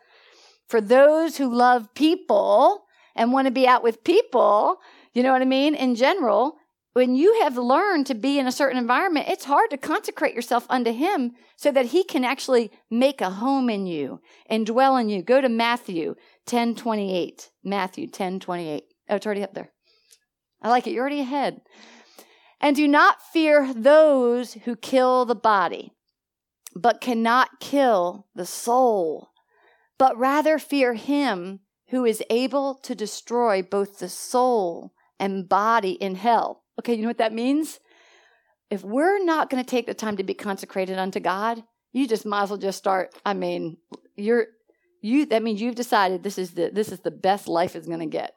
[0.68, 2.84] for those who love people,
[3.20, 4.78] and want to be out with people,
[5.12, 5.74] you know what I mean?
[5.74, 6.56] In general,
[6.94, 10.64] when you have learned to be in a certain environment, it's hard to consecrate yourself
[10.70, 15.10] unto Him so that He can actually make a home in you and dwell in
[15.10, 15.22] you.
[15.22, 16.14] Go to Matthew
[16.46, 17.50] 10 28.
[17.62, 18.84] Matthew 10 28.
[19.10, 19.70] Oh, it's already up there.
[20.62, 20.92] I like it.
[20.92, 21.60] You're already ahead.
[22.58, 25.92] And do not fear those who kill the body,
[26.74, 29.28] but cannot kill the soul,
[29.98, 36.14] but rather fear Him who is able to destroy both the soul and body in
[36.14, 36.62] hell.
[36.78, 37.80] Okay, you know what that means?
[38.70, 42.24] If we're not going to take the time to be consecrated unto God, you just
[42.24, 43.14] might as well just start.
[43.26, 43.76] I mean,
[44.16, 44.46] you're
[45.02, 48.00] you that means you've decided this is the this is the best life is going
[48.00, 48.34] to get.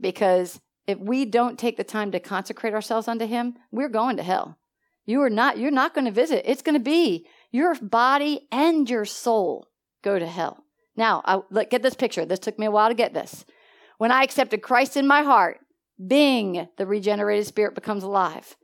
[0.00, 4.22] Because if we don't take the time to consecrate ourselves unto him, we're going to
[4.22, 4.58] hell.
[5.06, 6.48] You are not you're not going to visit.
[6.48, 9.66] It's going to be your body and your soul
[10.02, 10.64] go to hell.
[10.96, 12.24] Now, I, look, get this picture.
[12.24, 13.44] This took me a while to get this.
[13.98, 15.60] When I accepted Christ in my heart,
[16.06, 18.56] being the regenerated spirit becomes alive.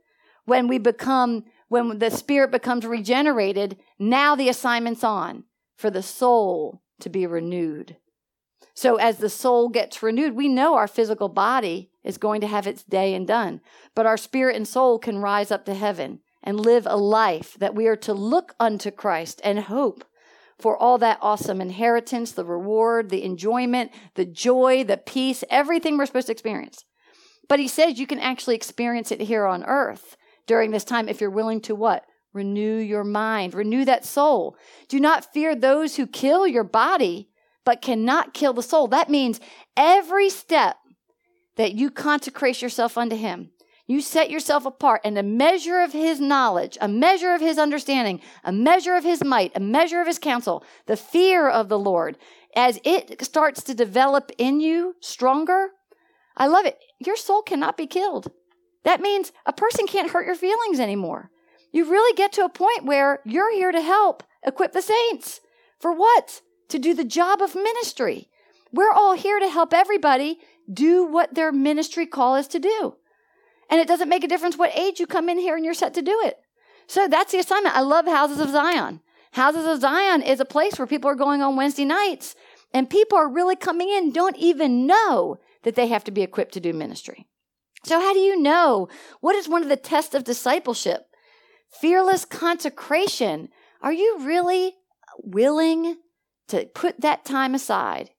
[0.45, 5.43] When we become, when the spirit becomes regenerated, now the assignment's on
[5.75, 7.97] for the soul to be renewed.
[8.73, 12.67] So as the soul gets renewed, we know our physical body is going to have
[12.67, 13.61] its day and done,
[13.95, 17.75] but our spirit and soul can rise up to heaven and live a life that
[17.75, 20.03] we are to look unto Christ and hope
[20.59, 26.05] for all that awesome inheritance, the reward, the enjoyment, the joy, the peace, everything we're
[26.05, 26.83] supposed to experience.
[27.47, 30.17] But he says you can actually experience it here on earth
[30.47, 32.05] during this time if you're willing to what?
[32.33, 34.55] Renew your mind, renew that soul.
[34.89, 37.29] Do not fear those who kill your body,
[37.63, 38.87] but cannot kill the soul.
[38.87, 39.39] That means
[39.75, 40.77] every step
[41.55, 43.51] that you consecrate yourself unto him,
[43.87, 48.19] you set yourself apart, and a measure of his knowledge, a measure of his understanding,
[48.43, 52.17] a measure of his might, a measure of his counsel, the fear of the Lord,
[52.55, 55.69] as it starts to develop in you stronger,
[56.35, 56.77] I love it.
[56.99, 58.31] Your soul cannot be killed.
[58.83, 61.31] That means a person can't hurt your feelings anymore.
[61.71, 65.41] You really get to a point where you're here to help equip the saints.
[65.79, 66.41] For what?
[66.69, 68.29] To do the job of ministry.
[68.73, 70.39] We're all here to help everybody
[70.71, 72.96] do what their ministry call is to do.
[73.69, 75.93] And it doesn't make a difference what age you come in here and you're set
[75.95, 76.37] to do it.
[76.87, 77.75] So that's the assignment.
[77.75, 79.01] I love Houses of Zion.
[79.31, 82.35] Houses of Zion is a place where people are going on Wednesday nights
[82.73, 86.53] and people are really coming in, don't even know that they have to be equipped
[86.53, 87.27] to do ministry.
[87.83, 88.87] So, how do you know?
[89.21, 91.07] What is one of the tests of discipleship?
[91.79, 93.49] Fearless consecration.
[93.81, 94.73] Are you really
[95.23, 95.97] willing
[96.47, 98.09] to put that time aside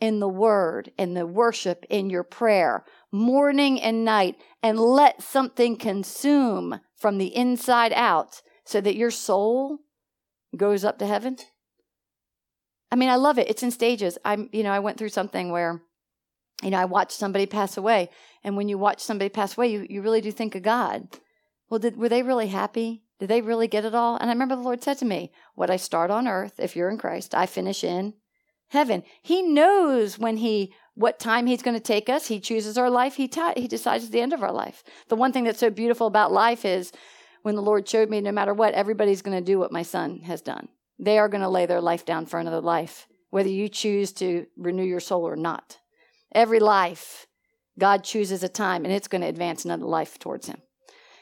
[0.00, 5.76] in the word, in the worship, in your prayer, morning and night, and let something
[5.76, 9.78] consume from the inside out so that your soul
[10.56, 11.36] goes up to heaven?
[12.90, 13.48] I mean, I love it.
[13.48, 14.18] It's in stages.
[14.24, 15.82] I'm, you know, I went through something where,
[16.62, 18.10] you know, I watched somebody pass away.
[18.42, 21.08] And when you watch somebody pass away, you, you really do think of God.
[21.68, 23.02] Well, did, were they really happy?
[23.18, 24.16] Did they really get it all?
[24.16, 26.90] And I remember the Lord said to me, What I start on earth, if you're
[26.90, 28.14] in Christ, I finish in
[28.68, 29.02] heaven.
[29.22, 32.26] He knows when he what time he's going to take us.
[32.26, 33.14] He chooses our life.
[33.14, 34.82] He he decides the end of our life.
[35.08, 36.92] The one thing that's so beautiful about life is
[37.42, 40.20] when the Lord showed me no matter what, everybody's going to do what my son
[40.20, 40.68] has done.
[40.98, 44.46] They are going to lay their life down for another life, whether you choose to
[44.56, 45.78] renew your soul or not.
[46.34, 47.26] Every life,
[47.78, 50.60] God chooses a time and it's going to advance another life towards him.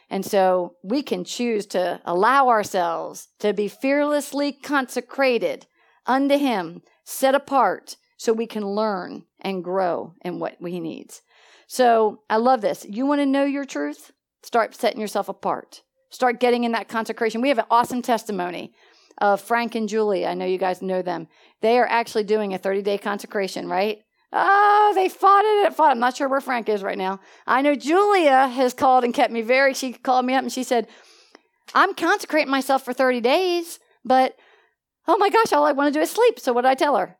[0.08, 5.66] And so we can choose to allow ourselves to be fearlessly consecrated
[6.06, 11.22] unto Him, set apart, so we can learn and grow in what He needs.
[11.66, 12.86] So I love this.
[12.88, 14.12] You want to know your truth?
[14.42, 15.82] Start setting yourself apart.
[16.10, 17.40] Start getting in that consecration.
[17.40, 18.72] We have an awesome testimony
[19.18, 20.26] of Frank and Julie.
[20.26, 21.26] I know you guys know them.
[21.62, 23.98] They are actually doing a 30 day consecration, right?
[24.32, 25.74] Oh, they fought it.
[25.74, 25.92] Fought.
[25.92, 27.20] I'm not sure where Frank is right now.
[27.46, 29.72] I know Julia has called and kept me very.
[29.72, 30.88] She called me up and she said,
[31.74, 34.36] "I'm consecrating myself for 30 days, but
[35.08, 36.96] oh my gosh, all I want to do is sleep." So what did I tell
[36.96, 37.16] her?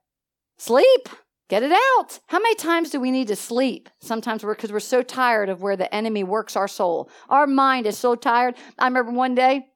[0.57, 1.09] Sleep.
[1.48, 2.18] Get it out.
[2.26, 3.88] How many times do we need to sleep?
[4.00, 7.09] Sometimes we're because we're so tired of where the enemy works our soul.
[7.28, 8.57] Our mind is so tired.
[8.78, 9.66] I remember one day.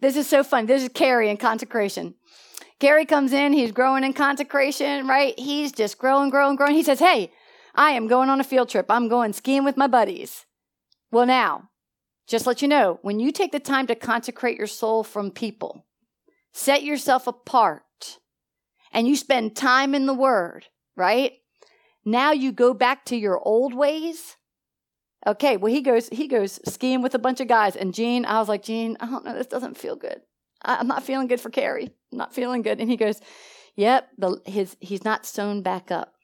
[0.00, 0.66] This is so fun.
[0.66, 2.14] This is Carrie in consecration.
[2.80, 5.38] Gary comes in, he's growing in consecration, right?
[5.38, 6.74] He's just growing, growing, growing.
[6.74, 7.32] He says, Hey,
[7.74, 8.86] I am going on a field trip.
[8.90, 10.44] I'm going skiing with my buddies.
[11.10, 11.70] Well, now,
[12.26, 15.86] just let you know, when you take the time to consecrate your soul from people,
[16.52, 17.83] set yourself apart,
[18.94, 20.64] and you spend time in the Word,
[20.96, 21.32] right?
[22.04, 24.36] Now you go back to your old ways.
[25.26, 28.38] Okay, well he goes he goes skiing with a bunch of guys, and Gene, I
[28.38, 30.20] was like, Gene, I don't know, this doesn't feel good.
[30.64, 31.90] I'm not feeling good for Carrie.
[32.10, 32.80] I'm not feeling good.
[32.80, 33.20] And he goes,
[33.76, 36.14] Yep, the, his, he's not sewn back up.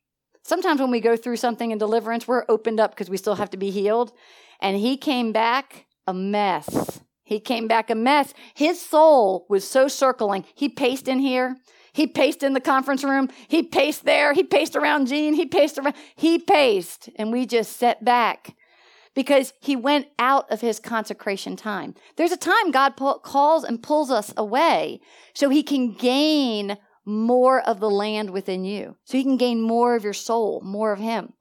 [0.42, 3.50] Sometimes when we go through something in deliverance, we're opened up because we still have
[3.50, 4.12] to be healed.
[4.60, 7.00] And he came back a mess.
[7.24, 8.34] He came back a mess.
[8.54, 10.44] His soul was so circling.
[10.54, 11.56] He paced in here.
[11.92, 13.28] He paced in the conference room.
[13.48, 14.32] He paced there.
[14.32, 15.34] He paced around Gene.
[15.34, 15.94] He paced around.
[16.16, 17.08] He paced.
[17.16, 18.56] And we just sat back
[19.14, 21.94] because he went out of his consecration time.
[22.16, 25.00] There's a time God calls and pulls us away
[25.34, 28.96] so he can gain more of the land within you.
[29.04, 31.32] So he can gain more of your soul, more of him.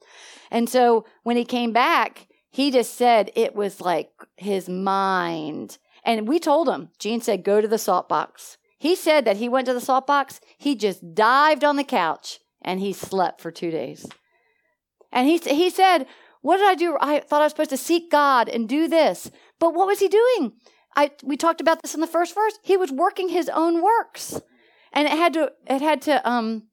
[0.49, 5.77] And so when he came back, he just said it was like his mind.
[6.03, 8.57] And we told him, Gene said, go to the salt box.
[8.79, 12.39] He said that he went to the salt box, he just dived on the couch
[12.61, 14.07] and he slept for two days.
[15.11, 16.05] And he, he said,
[16.41, 16.97] what did I do?
[17.01, 19.29] I thought I was supposed to seek God and do this.
[19.59, 20.53] But what was he doing?
[20.95, 22.57] I, we talked about this in the first verse.
[22.63, 24.41] He was working his own works.
[24.93, 26.63] And it had to, it had to, um,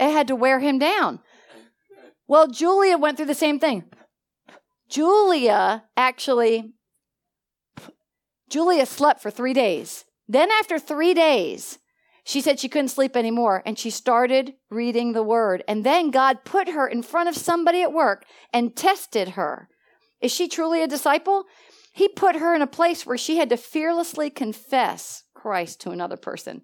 [0.00, 1.20] it had to wear him down.
[2.26, 3.84] Well, Julia went through the same thing.
[4.88, 6.72] Julia actually,
[8.48, 10.04] Julia slept for three days.
[10.28, 11.78] Then after three days,
[12.24, 15.64] she said she couldn't sleep anymore and she started reading the word.
[15.66, 19.68] And then God put her in front of somebody at work and tested her.
[20.20, 21.44] Is she truly a disciple?
[21.92, 26.16] He put her in a place where she had to fearlessly confess Christ to another
[26.16, 26.62] person.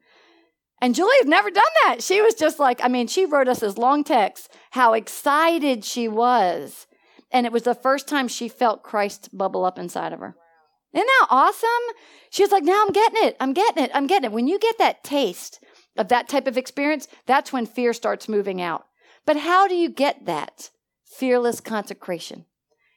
[0.80, 2.02] And Julie had never done that.
[2.02, 6.06] She was just like, I mean, she wrote us this long text how excited she
[6.06, 6.86] was.
[7.32, 10.36] And it was the first time she felt Christ bubble up inside of her.
[10.94, 11.68] Isn't that awesome?
[12.30, 13.36] She was like, now I'm getting it.
[13.40, 13.90] I'm getting it.
[13.94, 14.34] I'm getting it.
[14.34, 15.62] When you get that taste
[15.96, 18.86] of that type of experience, that's when fear starts moving out.
[19.26, 20.70] But how do you get that?
[21.04, 22.46] Fearless consecration.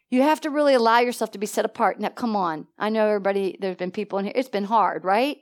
[0.10, 2.00] You have to really allow yourself to be set apart.
[2.00, 2.68] Now, come on.
[2.78, 4.34] I know everybody, there's been people in here.
[4.36, 5.38] It's been hard, right?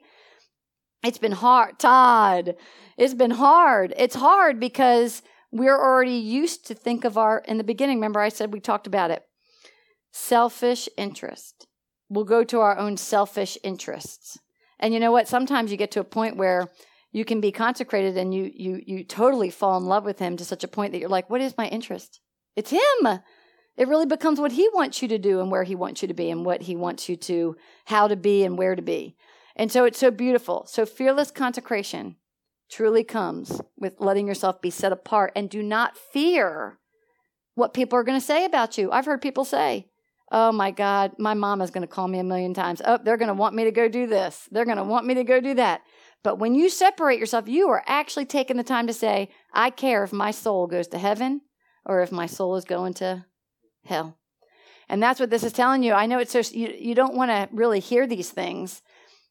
[1.04, 1.80] It's been hard.
[1.80, 2.56] Todd,
[2.98, 3.94] it's been hard.
[3.98, 5.22] It's hard because
[5.52, 8.88] we're already used to think of our, in the beginning, remember I said we talked
[8.88, 9.24] about it.
[10.12, 11.68] Selfish interest
[12.10, 14.38] we'll go to our own selfish interests.
[14.80, 15.28] And you know what?
[15.28, 16.70] Sometimes you get to a point where
[17.12, 20.46] you can be consecrated and you you you totally fall in love with him to
[20.46, 22.20] such a point that you're like, what is my interest?
[22.56, 23.20] It's him.
[23.78, 26.14] It really becomes what he wants you to do and where he wants you to
[26.14, 27.56] be and what he wants you to
[27.86, 29.16] how to be and where to be.
[29.56, 30.66] And so it's so beautiful.
[30.68, 32.18] So fearless consecration
[32.70, 36.78] truly comes with letting yourself be set apart and do not fear
[37.56, 38.92] what people are going to say about you.
[38.92, 39.89] I've heard people say,
[40.32, 42.82] Oh my God, my mom is going to call me a million times.
[42.86, 44.48] Oh, they're going to want me to go do this.
[44.52, 45.82] They're going to want me to go do that.
[46.24, 50.04] But when you separate yourself, you are actually taking the time to say, I care
[50.04, 51.42] if my soul goes to heaven
[51.86, 53.26] or if my soul is going to
[53.86, 54.18] hell.
[54.88, 55.94] And that's what this is telling you.
[55.94, 58.82] I know it's so, you, you don't want to really hear these things,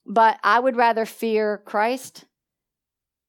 [0.06, 2.24] but I would rather fear Christ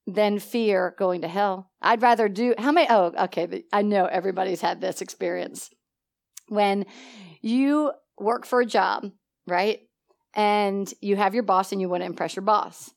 [0.08, 1.70] than fear going to hell.
[1.82, 5.70] I'd rather do, how many, oh, okay, I know everybody's had this experience.
[6.50, 6.86] When
[7.42, 9.12] you work for a job,
[9.48, 9.80] right?
[10.36, 12.92] And you have your boss and you want to impress your boss,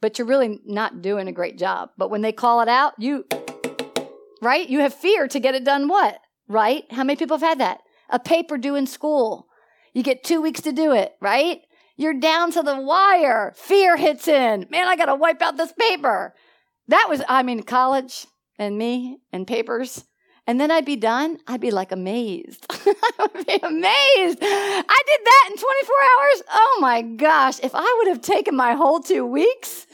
[0.00, 1.90] but you're really not doing a great job.
[1.96, 3.24] But when they call it out, you,
[4.42, 4.68] right?
[4.68, 6.18] You have fear to get it done what?
[6.48, 6.84] Right?
[6.90, 7.80] How many people have had that?
[8.10, 9.48] A paper due in school.
[9.94, 11.60] You get two weeks to do it, right?
[11.96, 13.54] You're down to the wire.
[13.56, 14.66] Fear hits in.
[14.70, 16.34] Man, I got to wipe out this paper.
[16.88, 18.26] That was, I mean, college
[18.58, 20.04] and me and papers.
[20.48, 21.38] And then I'd be done.
[21.48, 22.66] I'd be like amazed.
[22.70, 24.38] I would be amazed.
[24.40, 26.42] I did that in 24 hours.
[26.50, 27.58] Oh my gosh.
[27.62, 29.86] If I would have taken my whole two weeks,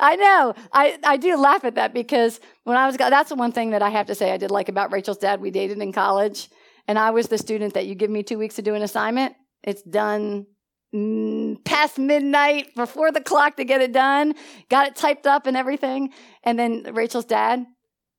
[0.00, 0.54] I know.
[0.72, 3.82] I, I do laugh at that because when I was, that's the one thing that
[3.82, 5.42] I have to say I did like about Rachel's dad.
[5.42, 6.48] We dated in college
[6.86, 9.34] and I was the student that you give me two weeks to do an assignment.
[9.62, 10.46] It's done
[10.94, 14.34] mm, past midnight before the clock to get it done.
[14.70, 16.14] Got it typed up and everything.
[16.44, 17.66] And then Rachel's dad,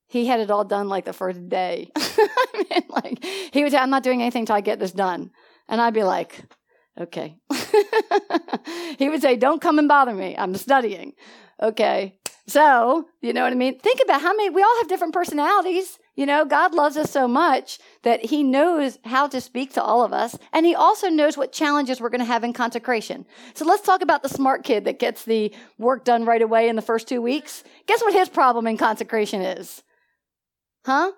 [0.10, 1.92] he had it all done like the first day.
[1.96, 5.32] I mean, like he would say, "I'm not doing anything till I get this done,"
[5.70, 6.42] and I'd be like,
[7.00, 7.38] "Okay."
[8.98, 10.36] he would say, "Don't come and bother me.
[10.36, 11.14] I'm studying."
[11.62, 13.80] Okay, so you know what I mean.
[13.80, 16.00] Think about how many we all have different personalities.
[16.16, 20.04] You know, God loves us so much that He knows how to speak to all
[20.04, 23.28] of us, and He also knows what challenges we're going to have in consecration.
[23.54, 26.76] So let's talk about the smart kid that gets the work done right away in
[26.76, 27.64] the first two weeks.
[27.86, 29.84] Guess what his problem in consecration is?
[30.86, 31.12] Huh?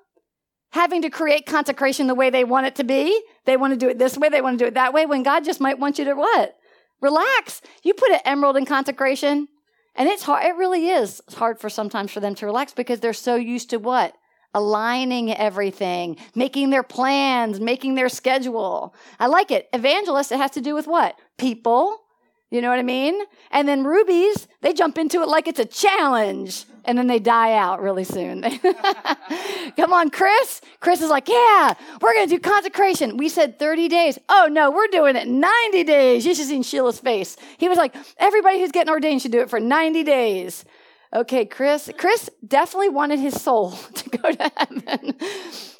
[0.72, 3.22] Having to create consecration the way they want it to be.
[3.45, 5.24] They want to do it this way, they want to do it that way, when
[5.24, 6.55] God just might want you to what?
[7.01, 7.62] Relax.
[7.84, 9.47] You put an emerald in consecration,
[9.95, 10.45] and it's hard.
[10.45, 13.78] It really is hard for sometimes for them to relax because they're so used to
[13.78, 14.16] what?
[14.53, 18.93] Aligning everything, making their plans, making their schedule.
[19.20, 19.68] I like it.
[19.74, 21.18] Evangelist, it has to do with what?
[21.38, 21.97] People.
[22.49, 23.20] You know what I mean?
[23.49, 27.53] And then rubies, they jump into it like it's a challenge and then they die
[27.53, 28.41] out really soon.
[29.77, 30.61] Come on, Chris.
[30.79, 33.17] Chris is like, yeah, we're going to do consecration.
[33.17, 34.19] We said 30 days.
[34.29, 36.25] Oh, no, we're doing it 90 days.
[36.25, 37.38] You should see Sheila's face.
[37.57, 40.65] He was like, everybody who's getting ordained should do it for 90 days.
[41.13, 41.91] Okay, Chris.
[41.97, 45.15] Chris definitely wanted his soul to go to heaven.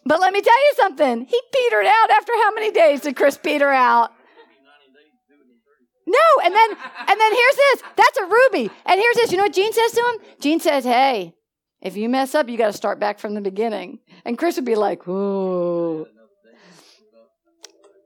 [0.05, 1.25] But let me tell you something.
[1.25, 4.11] He petered out after how many days did Chris peter out?
[6.12, 7.84] No, and then and then here's this.
[7.95, 8.70] That's a ruby.
[8.86, 9.32] And here's this.
[9.32, 10.36] You know what Gene says to him?
[10.39, 11.34] Gene says, "Hey,
[11.82, 14.66] if you mess up, you got to start back from the beginning." And Chris would
[14.66, 16.07] be like, "Ooh."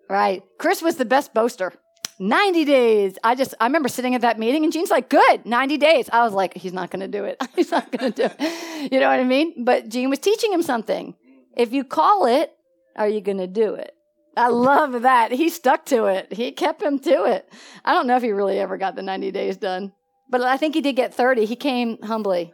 [0.10, 0.44] Right.
[0.60, 1.74] Chris was the best boaster.
[2.20, 3.18] 90 days.
[3.24, 6.10] I just, I remember sitting at that meeting and Gene's like, good, 90 days.
[6.12, 7.42] I was like, he's not going to do it.
[7.56, 8.92] he's not going to do it.
[8.92, 9.66] You know what I mean?
[9.66, 11.16] But Gene was teaching him something.
[11.58, 12.52] If you call it,
[12.96, 13.95] are you going to do it?
[14.38, 15.32] I love that.
[15.32, 16.34] He stuck to it.
[16.34, 17.52] He kept him to it.
[17.84, 19.94] I don't know if he really ever got the 90 days done,
[20.30, 21.46] but I think he did get 30.
[21.46, 22.54] He came humbly.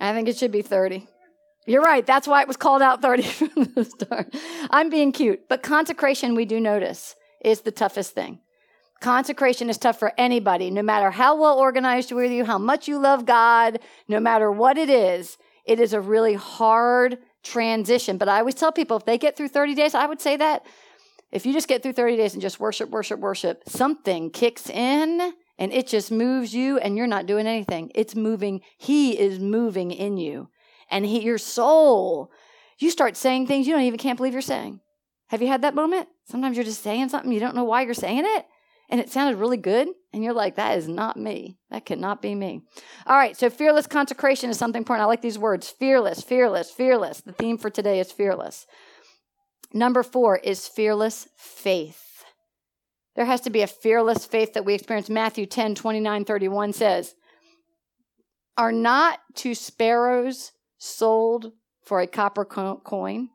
[0.00, 1.06] I think it should be 30.
[1.66, 2.06] You're right.
[2.06, 4.34] That's why it was called out 30 from the start.
[4.70, 8.40] I'm being cute, but consecration, we do notice, is the toughest thing.
[9.00, 12.98] Consecration is tough for anybody, no matter how well organized you are, how much you
[12.98, 15.36] love God, no matter what it is.
[15.64, 18.18] It is a really hard transition.
[18.18, 20.66] But I always tell people if they get through 30 days, I would say that
[21.30, 25.32] if you just get through 30 days and just worship, worship, worship, something kicks in
[25.58, 27.90] and it just moves you and you're not doing anything.
[27.94, 28.60] It's moving.
[28.78, 30.48] He is moving in you.
[30.90, 32.30] And he, your soul,
[32.78, 34.80] you start saying things you don't even can't believe you're saying.
[35.28, 36.08] Have you had that moment?
[36.24, 38.46] Sometimes you're just saying something, you don't know why you're saying it,
[38.88, 39.88] and it sounded really good.
[40.12, 41.58] And you're like, that is not me.
[41.70, 42.62] That cannot be me.
[43.06, 45.04] All right, so fearless consecration is something important.
[45.04, 47.20] I like these words fearless, fearless, fearless.
[47.20, 48.66] The theme for today is fearless.
[49.72, 52.24] Number four is fearless faith.
[53.16, 55.10] There has to be a fearless faith that we experience.
[55.10, 57.14] Matthew 10 29 31 says,
[58.56, 61.52] Are not two sparrows sold
[61.84, 63.28] for a copper coin,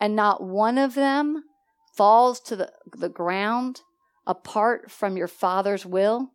[0.00, 1.44] and not one of them
[1.94, 3.82] falls to the, the ground
[4.26, 6.32] apart from your Father's will?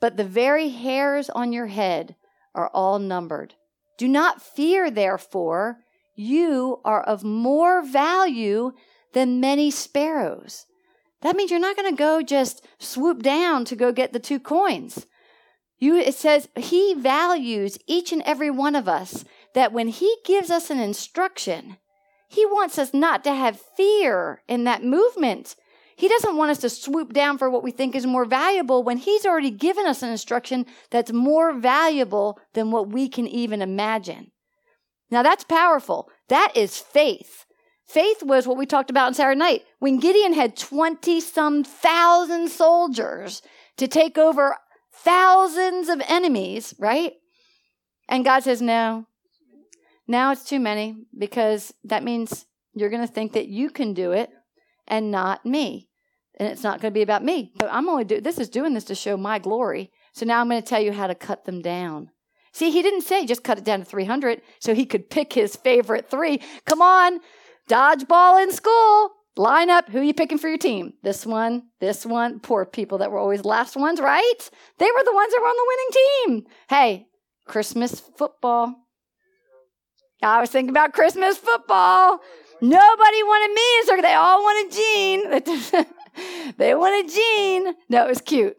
[0.00, 2.16] But the very hairs on your head
[2.54, 3.54] are all numbered.
[3.96, 5.78] Do not fear, therefore,
[6.14, 8.72] you are of more value
[9.12, 10.66] than many sparrows.
[11.22, 14.38] That means you're not going to go just swoop down to go get the two
[14.38, 15.06] coins.
[15.78, 20.50] You, it says he values each and every one of us that when he gives
[20.50, 21.78] us an instruction,
[22.28, 25.56] he wants us not to have fear in that movement.
[25.98, 28.98] He doesn't want us to swoop down for what we think is more valuable when
[28.98, 34.30] He's already given us an instruction that's more valuable than what we can even imagine.
[35.10, 36.08] Now that's powerful.
[36.28, 37.46] That is faith.
[37.84, 39.62] Faith was what we talked about on Saturday night.
[39.80, 43.42] When Gideon had 20 some thousand soldiers
[43.76, 44.56] to take over
[44.94, 47.14] thousands of enemies, right?
[48.08, 49.06] And God says, no,
[50.06, 54.12] now it's too many because that means you're going to think that you can do
[54.12, 54.30] it
[54.86, 55.87] and not me
[56.38, 57.52] and it's not going to be about me.
[57.56, 59.90] But I'm only do this is doing this to show my glory.
[60.12, 62.10] So now I'm going to tell you how to cut them down.
[62.52, 65.56] See, he didn't say just cut it down to 300 so he could pick his
[65.56, 66.40] favorite three.
[66.64, 67.20] Come on,
[67.68, 69.12] dodgeball in school.
[69.36, 69.88] Line up.
[69.90, 70.94] Who are you picking for your team?
[71.04, 72.40] This one, this one.
[72.40, 74.50] Poor people that were always last ones, right?
[74.78, 76.52] They were the ones that were on the winning team.
[76.68, 77.06] Hey,
[77.46, 78.74] Christmas football.
[80.20, 82.20] I was thinking about Christmas football.
[82.60, 85.84] Nobody wanted me, so they all wanted Gene.
[86.56, 87.74] they wanted Gene.
[87.88, 88.56] No, it was cute.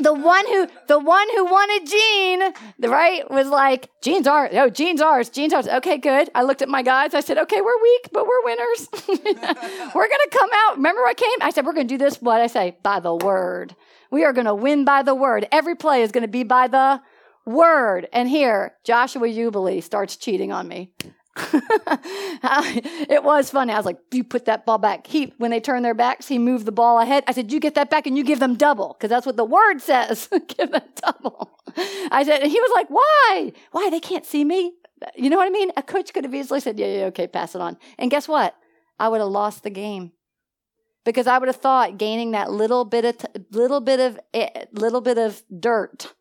[0.00, 4.50] The one who, the one who wanted Gene, the right was like, Gene's ours.
[4.52, 5.28] Oh, Gene's ours.
[5.28, 5.66] Gene's ours.
[5.66, 6.30] Okay, good.
[6.36, 7.14] I looked at my guys.
[7.14, 8.88] I said, okay, we're weak, but we're winners.
[9.08, 10.76] we're gonna come out.
[10.76, 11.28] Remember, I came.
[11.40, 12.22] I said, we're gonna do this.
[12.22, 13.74] What I say by the word.
[14.12, 15.48] We are gonna win by the word.
[15.50, 17.00] Every play is gonna be by the
[17.44, 18.06] word.
[18.12, 20.92] And here, Joshua Jubilee starts cheating on me.
[23.08, 23.72] it was funny.
[23.72, 25.06] I was like, you put that ball back.
[25.06, 27.24] He, when they turn their backs, he moved the ball ahead.
[27.26, 29.44] I said, you get that back and you give them double because that's what the
[29.44, 30.28] word says.
[30.48, 31.58] give them double.
[32.10, 33.52] I said, and he was like, why?
[33.72, 33.90] Why?
[33.90, 34.72] They can't see me.
[35.16, 35.70] You know what I mean?
[35.76, 37.76] A coach could have easily said, yeah, yeah, okay, pass it on.
[37.98, 38.54] And guess what?
[38.98, 40.12] I would have lost the game
[41.04, 44.64] because I would have thought gaining that little bit of, t- little bit of, eh,
[44.72, 46.12] little bit of dirt,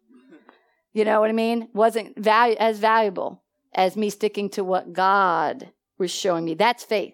[0.94, 1.70] you know what I mean?
[1.74, 3.44] Wasn't value, as valuable
[3.78, 6.56] as me sticking to what God was showing me.
[6.56, 7.14] That's faith.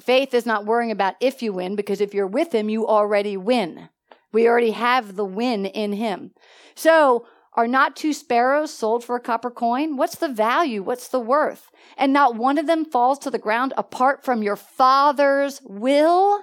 [0.00, 3.36] Faith is not worrying about if you win, because if you're with Him, you already
[3.36, 3.88] win.
[4.32, 6.30] We already have the win in Him.
[6.74, 9.96] So, are not two sparrows sold for a copper coin?
[9.96, 10.80] What's the value?
[10.84, 11.72] What's the worth?
[11.96, 16.42] And not one of them falls to the ground apart from your Father's will?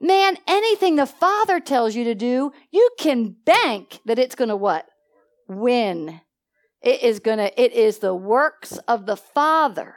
[0.00, 4.56] Man, anything the Father tells you to do, you can bank that it's going to
[4.56, 4.86] what?
[5.46, 6.20] Win.
[6.82, 9.94] It is going to, it is the works of the Father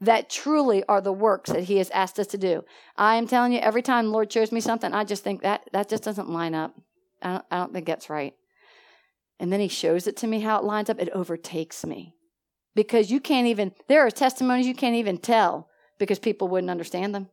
[0.00, 2.64] that truly are the works that He has asked us to do.
[2.96, 5.68] I am telling you, every time the Lord shows me something, I just think that
[5.72, 6.74] that just doesn't line up.
[7.22, 8.34] I don't, I don't think that's right.
[9.38, 10.98] And then He shows it to me how it lines up.
[10.98, 12.14] It overtakes me
[12.74, 13.72] because you can't even.
[13.88, 17.28] There are testimonies you can't even tell because people wouldn't understand them.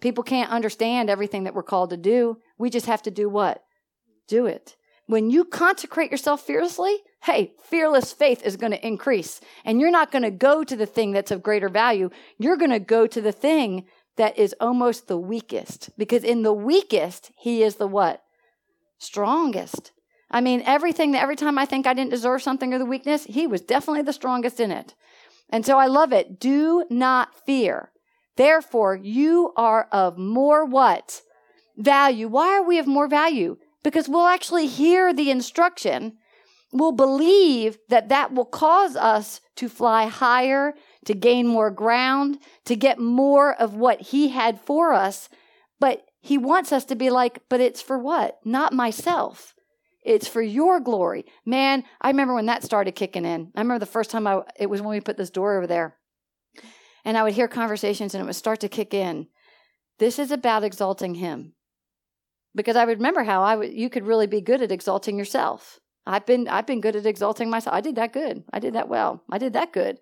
[0.00, 2.38] People can't understand everything that we're called to do.
[2.58, 3.62] We just have to do what?
[4.28, 4.76] Do it.
[5.06, 9.40] When you consecrate yourself fiercely, hey, fearless faith is going to increase.
[9.64, 12.10] And you're not going to go to the thing that's of greater value.
[12.38, 13.84] You're going to go to the thing
[14.16, 15.90] that is almost the weakest.
[15.98, 18.22] Because in the weakest, he is the what?
[18.98, 19.92] Strongest.
[20.30, 23.24] I mean, everything that every time I think I didn't deserve something or the weakness,
[23.24, 24.94] he was definitely the strongest in it.
[25.50, 26.38] And so I love it.
[26.38, 27.90] Do not fear.
[28.36, 31.22] Therefore, you are of more what?
[31.76, 32.28] Value.
[32.28, 33.56] Why are we of more value?
[33.82, 36.18] Because we'll actually hear the instruction
[36.72, 42.76] will believe that that will cause us to fly higher, to gain more ground, to
[42.76, 45.28] get more of what He had for us.
[45.80, 48.38] But He wants us to be like, but it's for what?
[48.44, 49.54] Not myself.
[50.02, 51.26] It's for your glory.
[51.44, 53.52] Man, I remember when that started kicking in.
[53.54, 55.96] I remember the first time I, it was when we put this door over there.
[57.04, 59.26] And I would hear conversations and it would start to kick in.
[59.98, 61.54] This is about exalting Him.
[62.54, 65.79] Because I remember how I you could really be good at exalting yourself.
[66.06, 67.74] I've been I've been good at exalting myself.
[67.74, 68.44] I did that good.
[68.52, 69.22] I did that well.
[69.30, 69.98] I did that good.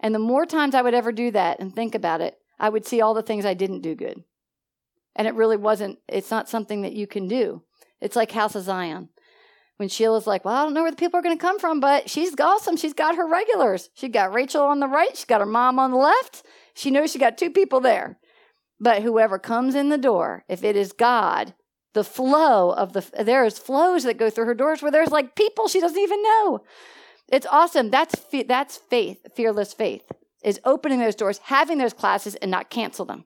[0.00, 2.86] And the more times I would ever do that and think about it, I would
[2.86, 4.24] see all the things I didn't do good.
[5.14, 7.62] And it really wasn't it's not something that you can do.
[8.00, 9.08] It's like House of Zion.
[9.78, 12.10] When Sheila's like, Well, I don't know where the people are gonna come from, but
[12.10, 12.76] she's awesome.
[12.76, 13.90] She's got her regulars.
[13.94, 16.44] She got Rachel on the right, she's got her mom on the left.
[16.74, 18.18] She knows she got two people there.
[18.78, 21.54] But whoever comes in the door, if it is God,
[21.96, 25.66] the flow of the there's flows that go through her doors where there's like people
[25.66, 26.62] she doesn't even know.
[27.28, 27.90] It's awesome.
[27.90, 28.14] That's
[28.46, 30.04] that's faith fearless faith
[30.44, 33.24] is opening those doors having those classes and not cancel them.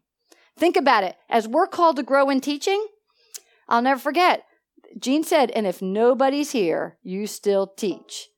[0.57, 1.17] Think about it.
[1.29, 2.87] As we're called to grow in teaching
[3.69, 4.45] i'll never forget.
[4.97, 8.29] Gene said and if nobody's here you still teach.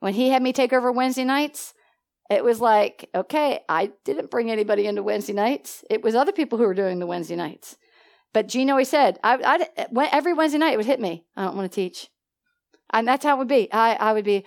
[0.00, 1.74] When he had me take over wednesday nights
[2.28, 5.84] it was like okay i didn't bring anybody into wednesday nights.
[5.88, 7.76] It was other people who were doing the wednesday nights
[8.34, 11.24] but Gene always said, I, I, every Wednesday night it would hit me.
[11.36, 12.10] I don't want to teach.
[12.92, 13.72] And that's how it would be.
[13.72, 14.44] I, I would be,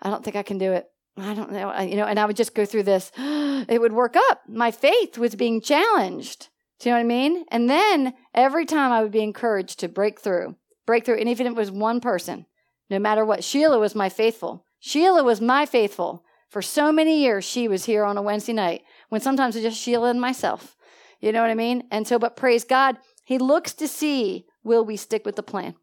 [0.00, 0.86] I don't think I can do it.
[1.16, 1.78] I don't know.
[1.80, 3.12] You know, and I would just go through this.
[3.66, 4.42] It would work up.
[4.46, 6.48] My faith was being challenged.
[6.78, 7.44] Do you know what I mean?
[7.50, 11.18] And then every time I would be encouraged to break through, break through.
[11.18, 12.44] And even if it was one person,
[12.90, 14.66] no matter what, Sheila was my faithful.
[14.80, 16.24] Sheila was my faithful.
[16.50, 19.72] For so many years, she was here on a Wednesday night when sometimes it was
[19.72, 20.76] just Sheila and myself.
[21.20, 21.84] You know what I mean?
[21.90, 25.74] And so, but praise God, he looks to see will we stick with the plan?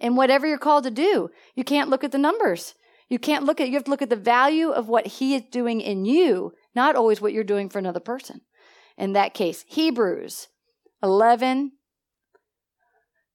[0.00, 2.74] And whatever you're called to do, you can't look at the numbers.
[3.08, 5.42] You can't look at, you have to look at the value of what he is
[5.50, 8.42] doing in you, not always what you're doing for another person.
[8.96, 10.48] In that case, Hebrews
[11.02, 11.72] 11,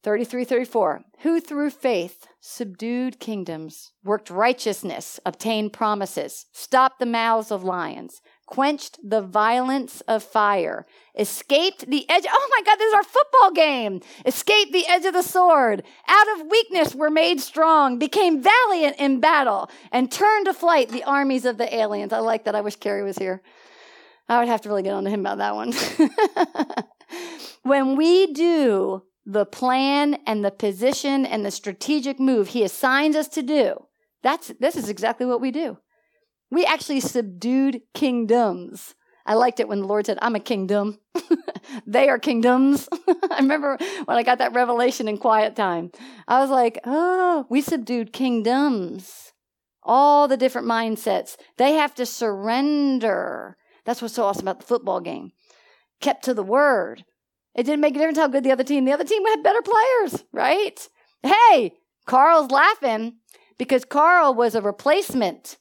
[0.03, 1.01] 33, 34.
[1.21, 8.21] Who through faith subdued kingdoms, worked righteousness, obtained promises, stopped the mouths of lions,
[8.53, 10.85] quenched the violence of fire,
[11.17, 12.23] escaped the edge.
[12.29, 13.99] Oh my God, this is our football game.
[14.27, 15.81] Escaped the edge of the sword.
[16.07, 21.03] Out of weakness were made strong, became valiant in battle, and turned to flight the
[21.03, 22.13] armies of the aliens.
[22.13, 22.53] I like that.
[22.53, 23.41] I wish Carrie was here.
[24.29, 25.73] I would have to really get on to him about that one.
[27.63, 33.29] when we do the plan and the position and the strategic move he assigns us
[33.29, 33.87] to do,
[34.21, 35.79] that's, this is exactly what we do.
[36.53, 38.93] We actually subdued kingdoms.
[39.25, 40.99] I liked it when the Lord said, I'm a kingdom.
[41.87, 42.87] they are kingdoms.
[43.07, 43.75] I remember
[44.05, 45.91] when I got that revelation in quiet time.
[46.27, 49.33] I was like, oh, we subdued kingdoms.
[49.81, 51.37] All the different mindsets.
[51.57, 53.57] They have to surrender.
[53.85, 55.31] That's what's so awesome about the football game.
[56.01, 57.03] Kept to the word.
[57.55, 58.85] It didn't make a difference how good the other team.
[58.85, 60.87] The other team had better players, right?
[61.23, 61.73] Hey,
[62.05, 63.15] Carl's laughing
[63.57, 65.57] because Carl was a replacement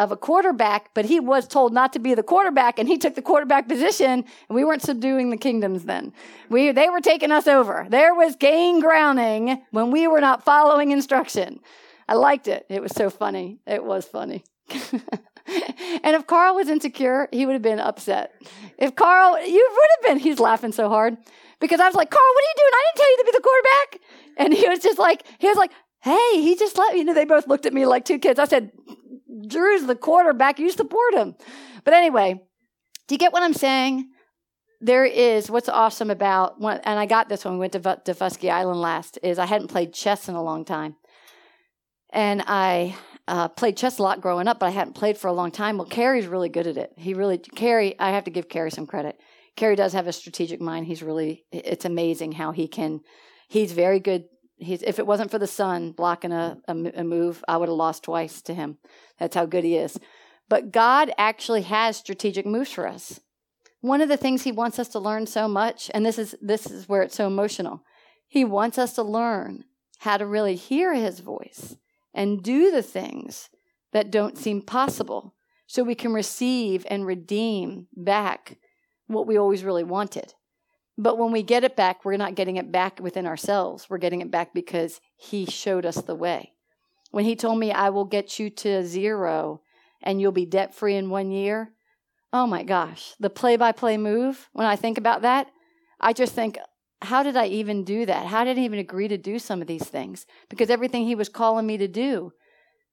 [0.00, 3.14] of a quarterback, but he was told not to be the quarterback, and he took
[3.14, 6.10] the quarterback position, and we weren't subduing the kingdoms then.
[6.48, 7.86] We, they were taking us over.
[7.88, 11.60] There was gain grounding when we were not following instruction.
[12.08, 12.64] I liked it.
[12.70, 13.58] It was so funny.
[13.66, 14.42] It was funny.
[14.70, 18.32] and if Carl was insecure, he would have been upset.
[18.78, 21.18] If Carl, you would have been, he's laughing so hard
[21.60, 22.72] because I was like, Carl, what are you doing?
[22.72, 24.00] I didn't tell you to be the quarterback.
[24.38, 25.72] And he was just like, he was like,
[26.02, 28.38] hey, he just let me, you know, they both looked at me like two kids.
[28.38, 28.72] I said,
[29.46, 30.58] Drew's the quarterback.
[30.58, 31.34] You support him.
[31.84, 32.40] But anyway,
[33.06, 34.08] do you get what I'm saying?
[34.80, 38.80] There is what's awesome about, and I got this when we went to Daufuskie Island
[38.80, 40.96] last, is I hadn't played chess in a long time.
[42.12, 42.96] And I
[43.28, 45.76] uh, played chess a lot growing up, but I hadn't played for a long time.
[45.76, 46.92] Well, Carrie's really good at it.
[46.96, 49.20] He really, Carrie, I have to give Carrie some credit.
[49.54, 50.86] Carrie does have a strategic mind.
[50.86, 53.00] He's really, it's amazing how he can,
[53.48, 54.24] he's very good.
[54.60, 57.76] He's, if it wasn't for the sun blocking a, a, a move, I would have
[57.76, 58.78] lost twice to him.
[59.18, 59.98] That's how good he is.
[60.48, 63.20] But God actually has strategic moves for us.
[63.80, 66.70] One of the things he wants us to learn so much, and this is this
[66.70, 67.82] is where it's so emotional.
[68.28, 69.64] He wants us to learn
[70.00, 71.76] how to really hear his voice
[72.12, 73.48] and do the things
[73.92, 75.34] that don't seem possible
[75.66, 78.58] so we can receive and redeem back
[79.06, 80.34] what we always really wanted.
[81.00, 83.88] But when we get it back, we're not getting it back within ourselves.
[83.88, 86.52] We're getting it back because He showed us the way.
[87.10, 89.62] When He told me, I will get you to zero
[90.02, 91.72] and you'll be debt free in one year,
[92.34, 95.46] oh my gosh, the play by play move, when I think about that,
[95.98, 96.58] I just think,
[97.00, 98.26] how did I even do that?
[98.26, 100.26] How did I even agree to do some of these things?
[100.50, 102.32] Because everything He was calling me to do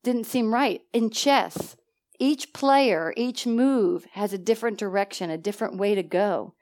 [0.05, 0.79] didn't seem right.
[0.93, 1.75] In chess,
[2.19, 6.53] each player, each move has a different direction, a different way to go.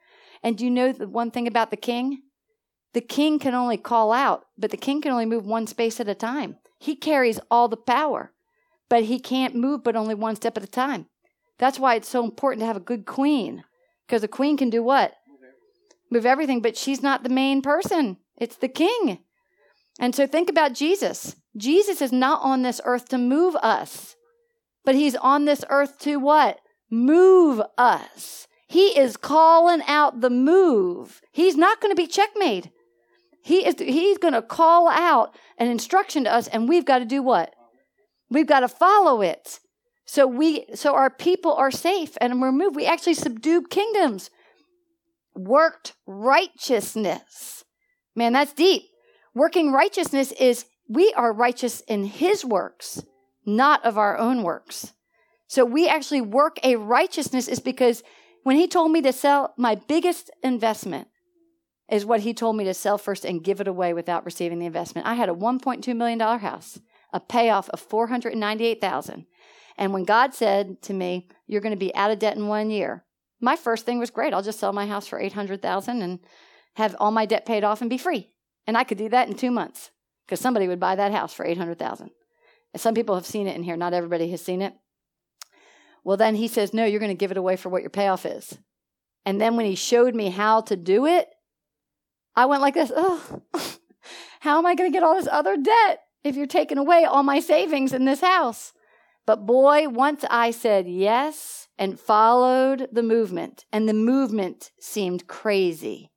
[0.42, 2.22] And do you know the one thing about the king?
[2.92, 6.08] The king can only call out, but the king can only move one space at
[6.08, 6.56] a time.
[6.78, 8.32] He carries all the power,
[8.88, 11.06] but he can't move but only one step at a time.
[11.58, 13.64] That's why it's so important to have a good queen,
[14.06, 15.14] because a queen can do what?
[16.10, 18.18] Move everything, but she's not the main person.
[18.36, 19.18] It's the king.
[19.98, 21.36] And so think about Jesus.
[21.56, 24.14] Jesus is not on this earth to move us.
[24.84, 26.60] But he's on this earth to what?
[26.90, 28.46] Move us.
[28.66, 31.20] He is calling out the move.
[31.32, 32.70] He's not going to be checkmate.
[33.42, 37.04] He is he's going to call out an instruction to us and we've got to
[37.04, 37.54] do what?
[38.28, 39.60] We've got to follow it.
[40.04, 42.74] So we so our people are safe and we're moved.
[42.74, 44.30] We actually subdued kingdoms.
[45.34, 47.64] Worked righteousness.
[48.16, 48.82] Man, that's deep.
[49.34, 53.02] Working righteousness is we are righteous in his works
[53.46, 54.92] not of our own works.
[55.46, 58.02] So we actually work a righteousness is because
[58.46, 61.08] when he told me to sell my biggest investment
[61.90, 64.66] is what he told me to sell first and give it away without receiving the
[64.66, 65.04] investment.
[65.04, 66.78] I had a 1.2 million dollar house,
[67.12, 69.26] a payoff of 498,000.
[69.76, 72.70] And when God said to me, you're going to be out of debt in 1
[72.70, 73.04] year,
[73.40, 74.32] my first thing was great.
[74.32, 76.20] I'll just sell my house for 800,000 and
[76.76, 78.30] have all my debt paid off and be free.
[78.64, 79.90] And I could do that in 2 months
[80.24, 82.10] because somebody would buy that house for 800,000.
[82.76, 84.74] Some people have seen it in here, not everybody has seen it.
[86.06, 88.24] Well, then he says, No, you're going to give it away for what your payoff
[88.24, 88.56] is.
[89.24, 91.28] And then when he showed me how to do it,
[92.36, 93.42] I went like this Oh,
[94.40, 97.24] how am I going to get all this other debt if you're taking away all
[97.24, 98.72] my savings in this house?
[99.26, 106.12] But boy, once I said yes and followed the movement, and the movement seemed crazy.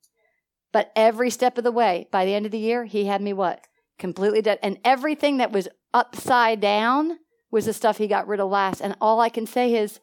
[0.71, 3.33] But every step of the way, by the end of the year, he had me
[3.33, 3.65] what?
[3.97, 4.59] Completely dead.
[4.61, 7.17] And everything that was upside down
[7.51, 8.81] was the stuff he got rid of last.
[8.81, 9.99] And all I can say is,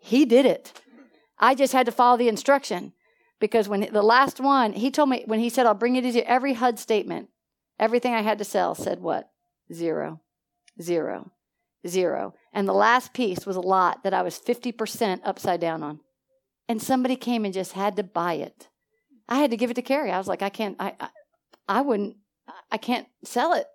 [0.00, 0.72] he did it.
[1.38, 2.92] I just had to follow the instruction
[3.40, 6.10] because when the last one, he told me, when he said, I'll bring it to
[6.10, 7.28] you, every HUD statement,
[7.78, 9.30] everything I had to sell said what?
[9.72, 10.20] Zero,
[10.80, 11.32] zero,
[11.86, 12.34] zero.
[12.52, 16.00] And the last piece was a lot that I was 50% upside down on.
[16.68, 18.68] and somebody came and just had to buy it.
[19.28, 20.10] I had to give it to Carrie.
[20.10, 21.08] I was like, I can't, I, I,
[21.68, 22.16] I wouldn't,
[22.70, 23.66] I can't sell it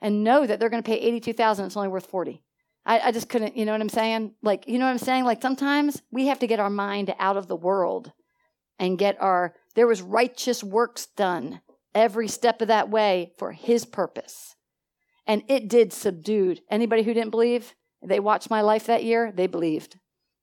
[0.00, 1.66] and know that they're going to pay 82,000.
[1.66, 2.42] It's only worth 40.
[2.84, 4.34] I, I just couldn't, you know what I'm saying?
[4.42, 5.24] Like, you know what I'm saying?
[5.24, 8.12] Like sometimes we have to get our mind out of the world
[8.78, 11.60] and get our, there was righteous works done
[11.94, 14.56] every step of that way for his purpose.
[15.26, 16.60] And it did subdued.
[16.70, 19.98] Anybody who didn't believe, they watched my life that year, they believed.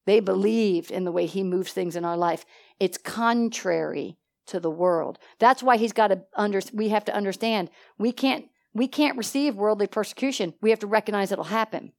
[0.05, 2.45] They believed in the way he moves things in our life.
[2.79, 4.17] It's contrary
[4.47, 5.19] to the world.
[5.39, 9.55] That's why he's got to under we have to understand we can't we can't receive
[9.55, 10.53] worldly persecution.
[10.61, 11.93] We have to recognize it'll happen.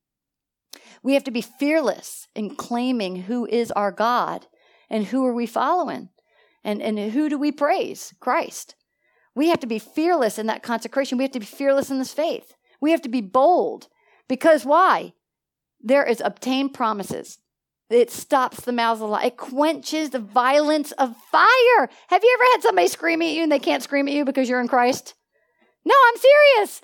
[1.02, 4.46] We have to be fearless in claiming who is our God
[4.88, 6.10] and who are we following
[6.62, 8.14] and, and who do we praise?
[8.20, 8.74] Christ.
[9.34, 11.16] We have to be fearless in that consecration.
[11.16, 12.54] We have to be fearless in this faith.
[12.80, 13.88] We have to be bold
[14.28, 15.14] because why?
[15.80, 17.38] There is obtained promises.
[17.88, 21.88] It stops the mouths of the It quenches the violence of fire.
[22.08, 24.48] Have you ever had somebody scream at you and they can't scream at you because
[24.48, 25.14] you're in Christ?
[25.84, 26.82] No, I'm serious.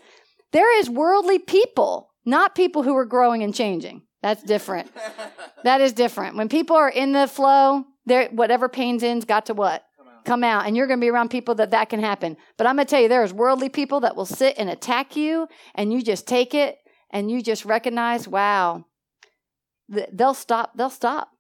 [0.53, 4.03] There is worldly people, not people who are growing and changing.
[4.23, 4.91] That's different.
[5.65, 6.37] that is different.
[6.37, 7.85] When people are in the flow,
[8.33, 9.85] whatever pain's in's got to what?
[9.97, 10.25] Come out.
[10.25, 10.67] Come out.
[10.67, 12.37] And you're going to be around people that that can happen.
[12.57, 15.47] But I'm going to tell you there's worldly people that will sit and attack you
[15.75, 16.79] and you just take it
[17.11, 18.85] and you just recognize, wow.
[19.89, 20.77] They'll stop.
[20.77, 21.31] They'll stop.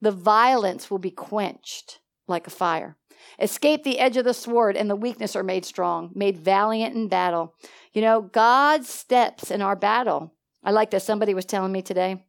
[0.00, 2.96] The violence will be quenched like a fire.
[3.38, 7.08] Escape the edge of the sword, and the weakness are made strong, made valiant in
[7.08, 7.54] battle.
[7.92, 10.32] You know, God's steps in our battle.
[10.62, 12.24] I like that somebody was telling me today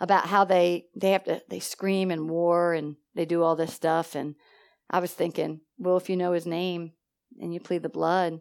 [0.00, 3.72] about how they they have to they scream and war and they do all this
[3.72, 4.34] stuff and
[4.90, 6.92] I was thinking, well, if you know his name
[7.40, 8.40] and you plead the blood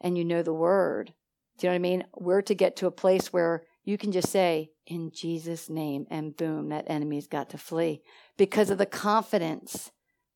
[0.00, 1.14] and you know the word,
[1.58, 2.04] do you know what I mean?
[2.14, 6.36] We're to get to a place where you can just say, in Jesus' name, and
[6.36, 8.02] boom, that enemy's got to flee
[8.36, 9.90] because of the confidence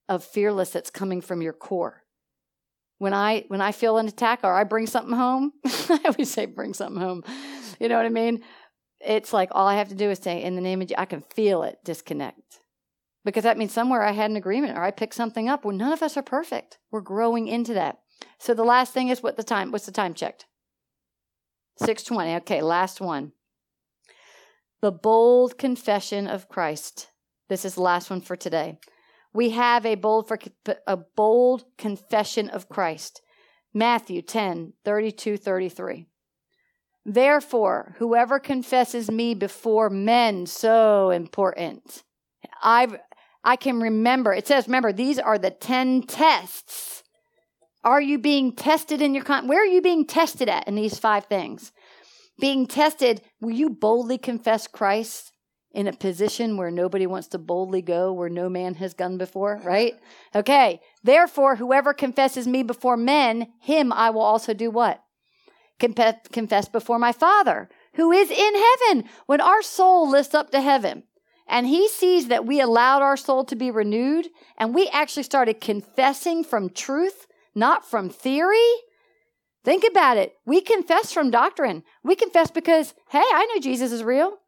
[0.09, 2.03] of fearless that's coming from your core.
[2.99, 6.47] When I when I feel an attack or I bring something home, I always say
[6.47, 7.23] bring something home.
[7.79, 8.43] You know what I mean?
[9.01, 11.21] It's like all I have to do is say in the name of I can
[11.21, 12.61] feel it disconnect.
[13.25, 15.65] Because that means somewhere I had an agreement or I picked something up.
[15.65, 16.79] Well, none of us are perfect.
[16.91, 17.99] We're growing into that.
[18.39, 20.47] So the last thing is what the time what's the time checked?
[21.77, 22.37] 620.
[22.37, 23.33] Okay, last one.
[24.81, 27.11] The bold confession of Christ.
[27.49, 28.79] This is the last one for today
[29.39, 30.36] we have a bold, for,
[30.89, 33.22] a bold confession of Christ.
[33.72, 36.07] Matthew 10, 32, 33.
[37.07, 42.03] Therefore, whoever confesses me before men, so important.
[42.61, 42.89] I
[43.45, 44.34] I can remember.
[44.34, 47.05] It says, remember, these are the 10 tests.
[47.84, 49.47] Are you being tested in your con?
[49.47, 51.70] Where are you being tested at in these five things?
[52.41, 55.30] Being tested, will you boldly confess Christ
[55.79, 59.61] in a position where nobody wants to boldly go where no man has gone before,
[59.62, 59.95] right?
[60.35, 60.81] Okay.
[61.05, 65.01] Therefore, whoever confesses me before men, him I will also do what?
[65.79, 69.05] Confess, before my Father who is in heaven.
[69.26, 71.05] When our soul lifts up to heaven
[71.47, 74.26] and he sees that we allowed our soul to be renewed
[74.57, 78.68] and we actually started confessing from truth, not from theory.
[79.62, 80.33] Think about it.
[80.45, 81.85] We confess from doctrine.
[82.03, 84.39] We confess because, hey, I know Jesus is real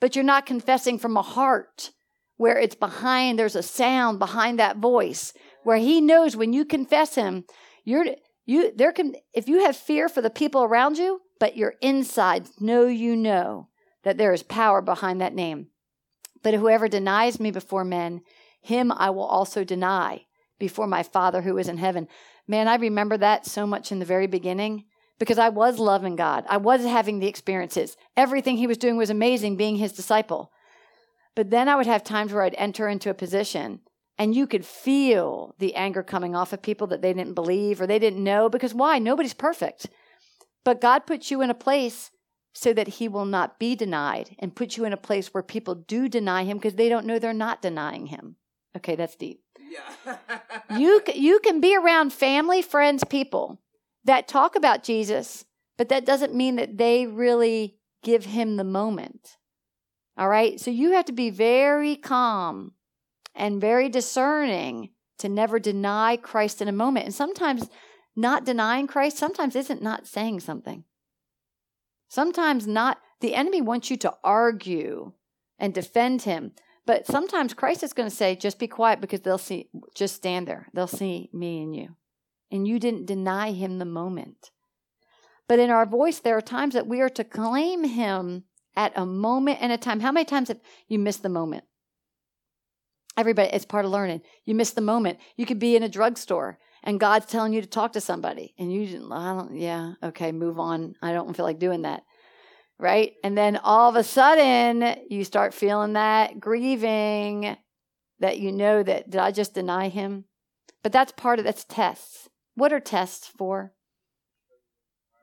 [0.00, 1.90] but you're not confessing from a heart
[2.36, 5.32] where it's behind, there's a sound behind that voice
[5.64, 7.44] where he knows when you confess him,
[7.84, 8.06] you're,
[8.46, 12.60] you, there can, if you have fear for the people around you, but your insides
[12.60, 13.68] know you know
[14.04, 15.68] that there is power behind that name.
[16.42, 18.22] But whoever denies me before men,
[18.60, 20.26] him I will also deny
[20.58, 22.08] before my Father who is in heaven.
[22.46, 24.84] Man, I remember that so much in the very beginning
[25.18, 26.44] because I was loving God.
[26.48, 27.96] I was having the experiences.
[28.16, 30.52] Everything he was doing was amazing being his disciple.
[31.34, 33.80] But then I would have times where I'd enter into a position
[34.18, 37.86] and you could feel the anger coming off of people that they didn't believe or
[37.86, 38.98] they didn't know because why?
[38.98, 39.88] Nobody's perfect.
[40.64, 42.10] But God puts you in a place
[42.52, 45.76] so that he will not be denied and put you in a place where people
[45.76, 48.36] do deny him because they don't know they're not denying him.
[48.76, 49.40] Okay, that's deep.
[49.70, 50.16] Yeah.
[50.76, 53.60] you you can be around family, friends, people
[54.08, 55.44] that talk about Jesus,
[55.76, 59.36] but that doesn't mean that they really give him the moment.
[60.16, 60.58] All right?
[60.58, 62.72] So you have to be very calm
[63.34, 67.04] and very discerning to never deny Christ in a moment.
[67.04, 67.68] And sometimes
[68.16, 70.84] not denying Christ sometimes isn't not saying something.
[72.08, 75.12] Sometimes not the enemy wants you to argue
[75.58, 76.52] and defend him.
[76.86, 80.48] But sometimes Christ is going to say, just be quiet because they'll see, just stand
[80.48, 80.68] there.
[80.72, 81.96] They'll see me and you
[82.50, 84.50] and you didn't deny him the moment.
[85.48, 88.44] But in our voice, there are times that we are to claim him
[88.76, 90.00] at a moment and a time.
[90.00, 91.64] How many times have you missed the moment?
[93.16, 94.22] Everybody, it's part of learning.
[94.44, 95.18] You miss the moment.
[95.36, 98.72] You could be in a drugstore and God's telling you to talk to somebody, and
[98.72, 100.94] you, didn't, I don't, yeah, okay, move on.
[101.02, 102.04] I don't feel like doing that.
[102.78, 103.14] Right?
[103.24, 107.56] And then all of a sudden, you start feeling that grieving
[108.20, 110.24] that you know that, did I just deny him?
[110.82, 112.28] But that's part of that's tests.
[112.58, 113.72] What are tests for?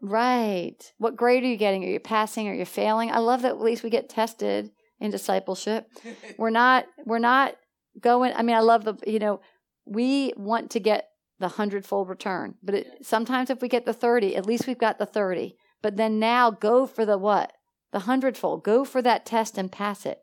[0.02, 0.78] Right.
[1.00, 1.84] What grade are you getting?
[1.84, 2.48] Are you passing?
[2.48, 3.12] Are you failing?
[3.12, 4.72] I love that at least we get tested
[5.02, 5.90] in discipleship.
[6.38, 7.56] we're not we're not
[8.00, 9.42] going I mean I love the you know
[9.86, 11.10] we want to get
[11.40, 12.56] the hundredfold return.
[12.64, 15.58] But it, sometimes if we get the 30, at least we've got the 30.
[15.82, 17.52] But then now go for the what?
[17.92, 18.64] The hundredfold.
[18.64, 20.20] Go for that test and pass it.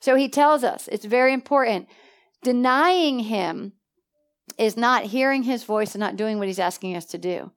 [0.00, 1.88] So he tells us it's very important.
[2.42, 3.72] Denying him
[4.58, 7.50] is not hearing his voice and not doing what he's asking us to do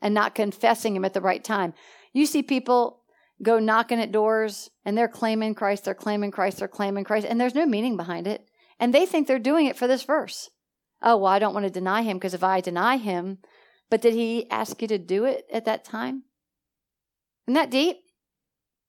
[0.00, 1.74] and not confessing him at the right time.
[2.12, 3.02] You see people
[3.42, 7.40] go knocking at doors and they're claiming Christ, they're claiming Christ, they're claiming Christ, and
[7.40, 8.46] there's no meaning behind it.
[8.78, 10.50] And they think they're doing it for this verse.
[11.02, 13.38] Oh, well, I don't want to deny him because if I deny him,
[13.90, 16.24] but did he ask you to do it at that time?
[17.46, 17.98] Isn't that deep?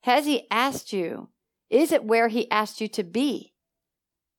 [0.01, 1.29] Has he asked you?
[1.69, 3.52] Is it where he asked you to be?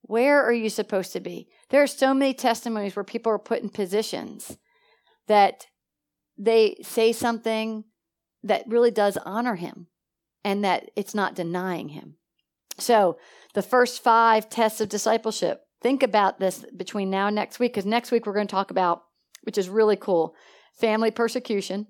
[0.06, 1.48] Where are you supposed to be?
[1.70, 4.58] There are so many testimonies where people are put in positions
[5.28, 5.66] that
[6.36, 7.84] they say something
[8.42, 9.86] that really does honor him
[10.44, 12.16] and that it's not denying him.
[12.76, 13.18] So,
[13.54, 17.86] the first five tests of discipleship think about this between now and next week because
[17.86, 19.04] next week we're going to talk about,
[19.44, 20.34] which is really cool,
[20.78, 21.86] family persecution.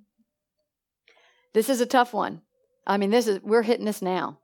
[1.52, 2.42] This is a tough one.
[2.86, 4.38] I mean, this is we're hitting this now.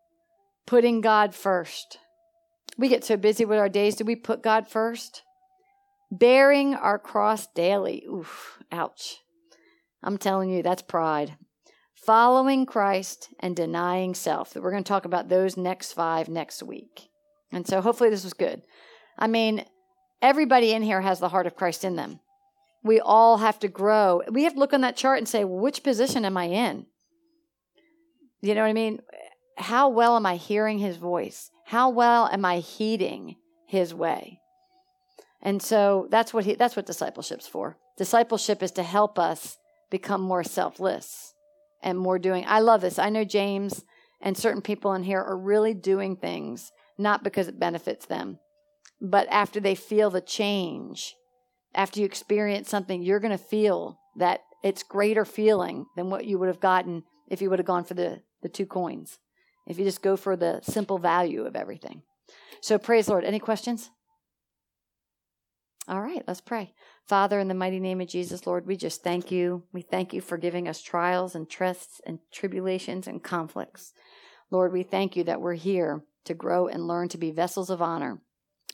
[0.66, 1.98] Putting God first.
[2.80, 3.94] We get so busy with our days.
[3.94, 5.22] Do we put God first?
[6.10, 8.06] Bearing our cross daily.
[8.08, 9.18] Oof, ouch.
[10.02, 11.36] I'm telling you, that's pride.
[12.06, 14.56] Following Christ and denying self.
[14.56, 17.10] We're going to talk about those next five next week.
[17.52, 18.62] And so hopefully this was good.
[19.18, 19.66] I mean,
[20.22, 22.20] everybody in here has the heart of Christ in them.
[22.82, 24.22] We all have to grow.
[24.30, 26.86] We have to look on that chart and say, which position am I in?
[28.40, 29.00] You know what I mean?
[29.58, 31.49] How well am I hearing his voice?
[31.70, 33.36] How well am I heeding
[33.68, 34.40] his way?
[35.40, 37.78] And so that's what he, that's what discipleship's for.
[37.96, 39.56] Discipleship is to help us
[39.88, 41.32] become more selfless
[41.80, 42.44] and more doing.
[42.48, 42.98] I love this.
[42.98, 43.84] I know James
[44.20, 48.40] and certain people in here are really doing things not because it benefits them,
[49.00, 51.14] but after they feel the change,
[51.72, 56.36] after you experience something, you're going to feel that it's greater feeling than what you
[56.36, 59.20] would have gotten if you would have gone for the, the two coins.
[59.70, 62.02] If you just go for the simple value of everything.
[62.60, 63.24] So praise Lord.
[63.24, 63.90] Any questions?
[65.88, 66.74] All right, let's pray.
[67.06, 69.64] Father, in the mighty name of Jesus, Lord, we just thank you.
[69.72, 73.92] We thank you for giving us trials and tests and tribulations and conflicts.
[74.50, 77.80] Lord, we thank you that we're here to grow and learn to be vessels of
[77.80, 78.20] honor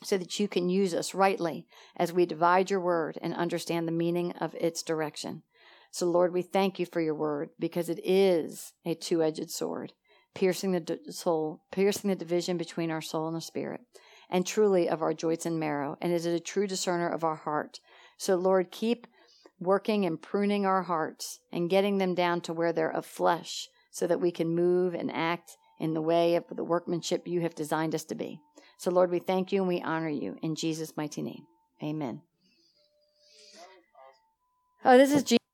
[0.02, 1.66] so that you can use us rightly
[1.96, 5.42] as we divide your word and understand the meaning of its direction.
[5.90, 9.92] So, Lord, we thank you for your word because it is a two edged sword,
[10.36, 13.80] piercing the soul, piercing the division between our soul and the spirit,
[14.28, 17.80] and truly of our joints and marrow, and is a true discerner of our heart.
[18.18, 19.06] So, Lord, keep
[19.58, 24.06] working and pruning our hearts and getting them down to where they're of flesh so
[24.06, 27.94] that we can move and act in the way of the workmanship you have designed
[27.94, 28.38] us to be.
[28.76, 31.46] So, Lord, we thank you and we honor you in Jesus' mighty name.
[31.82, 32.20] Amen.
[34.84, 35.45] Oh, this is Jesus.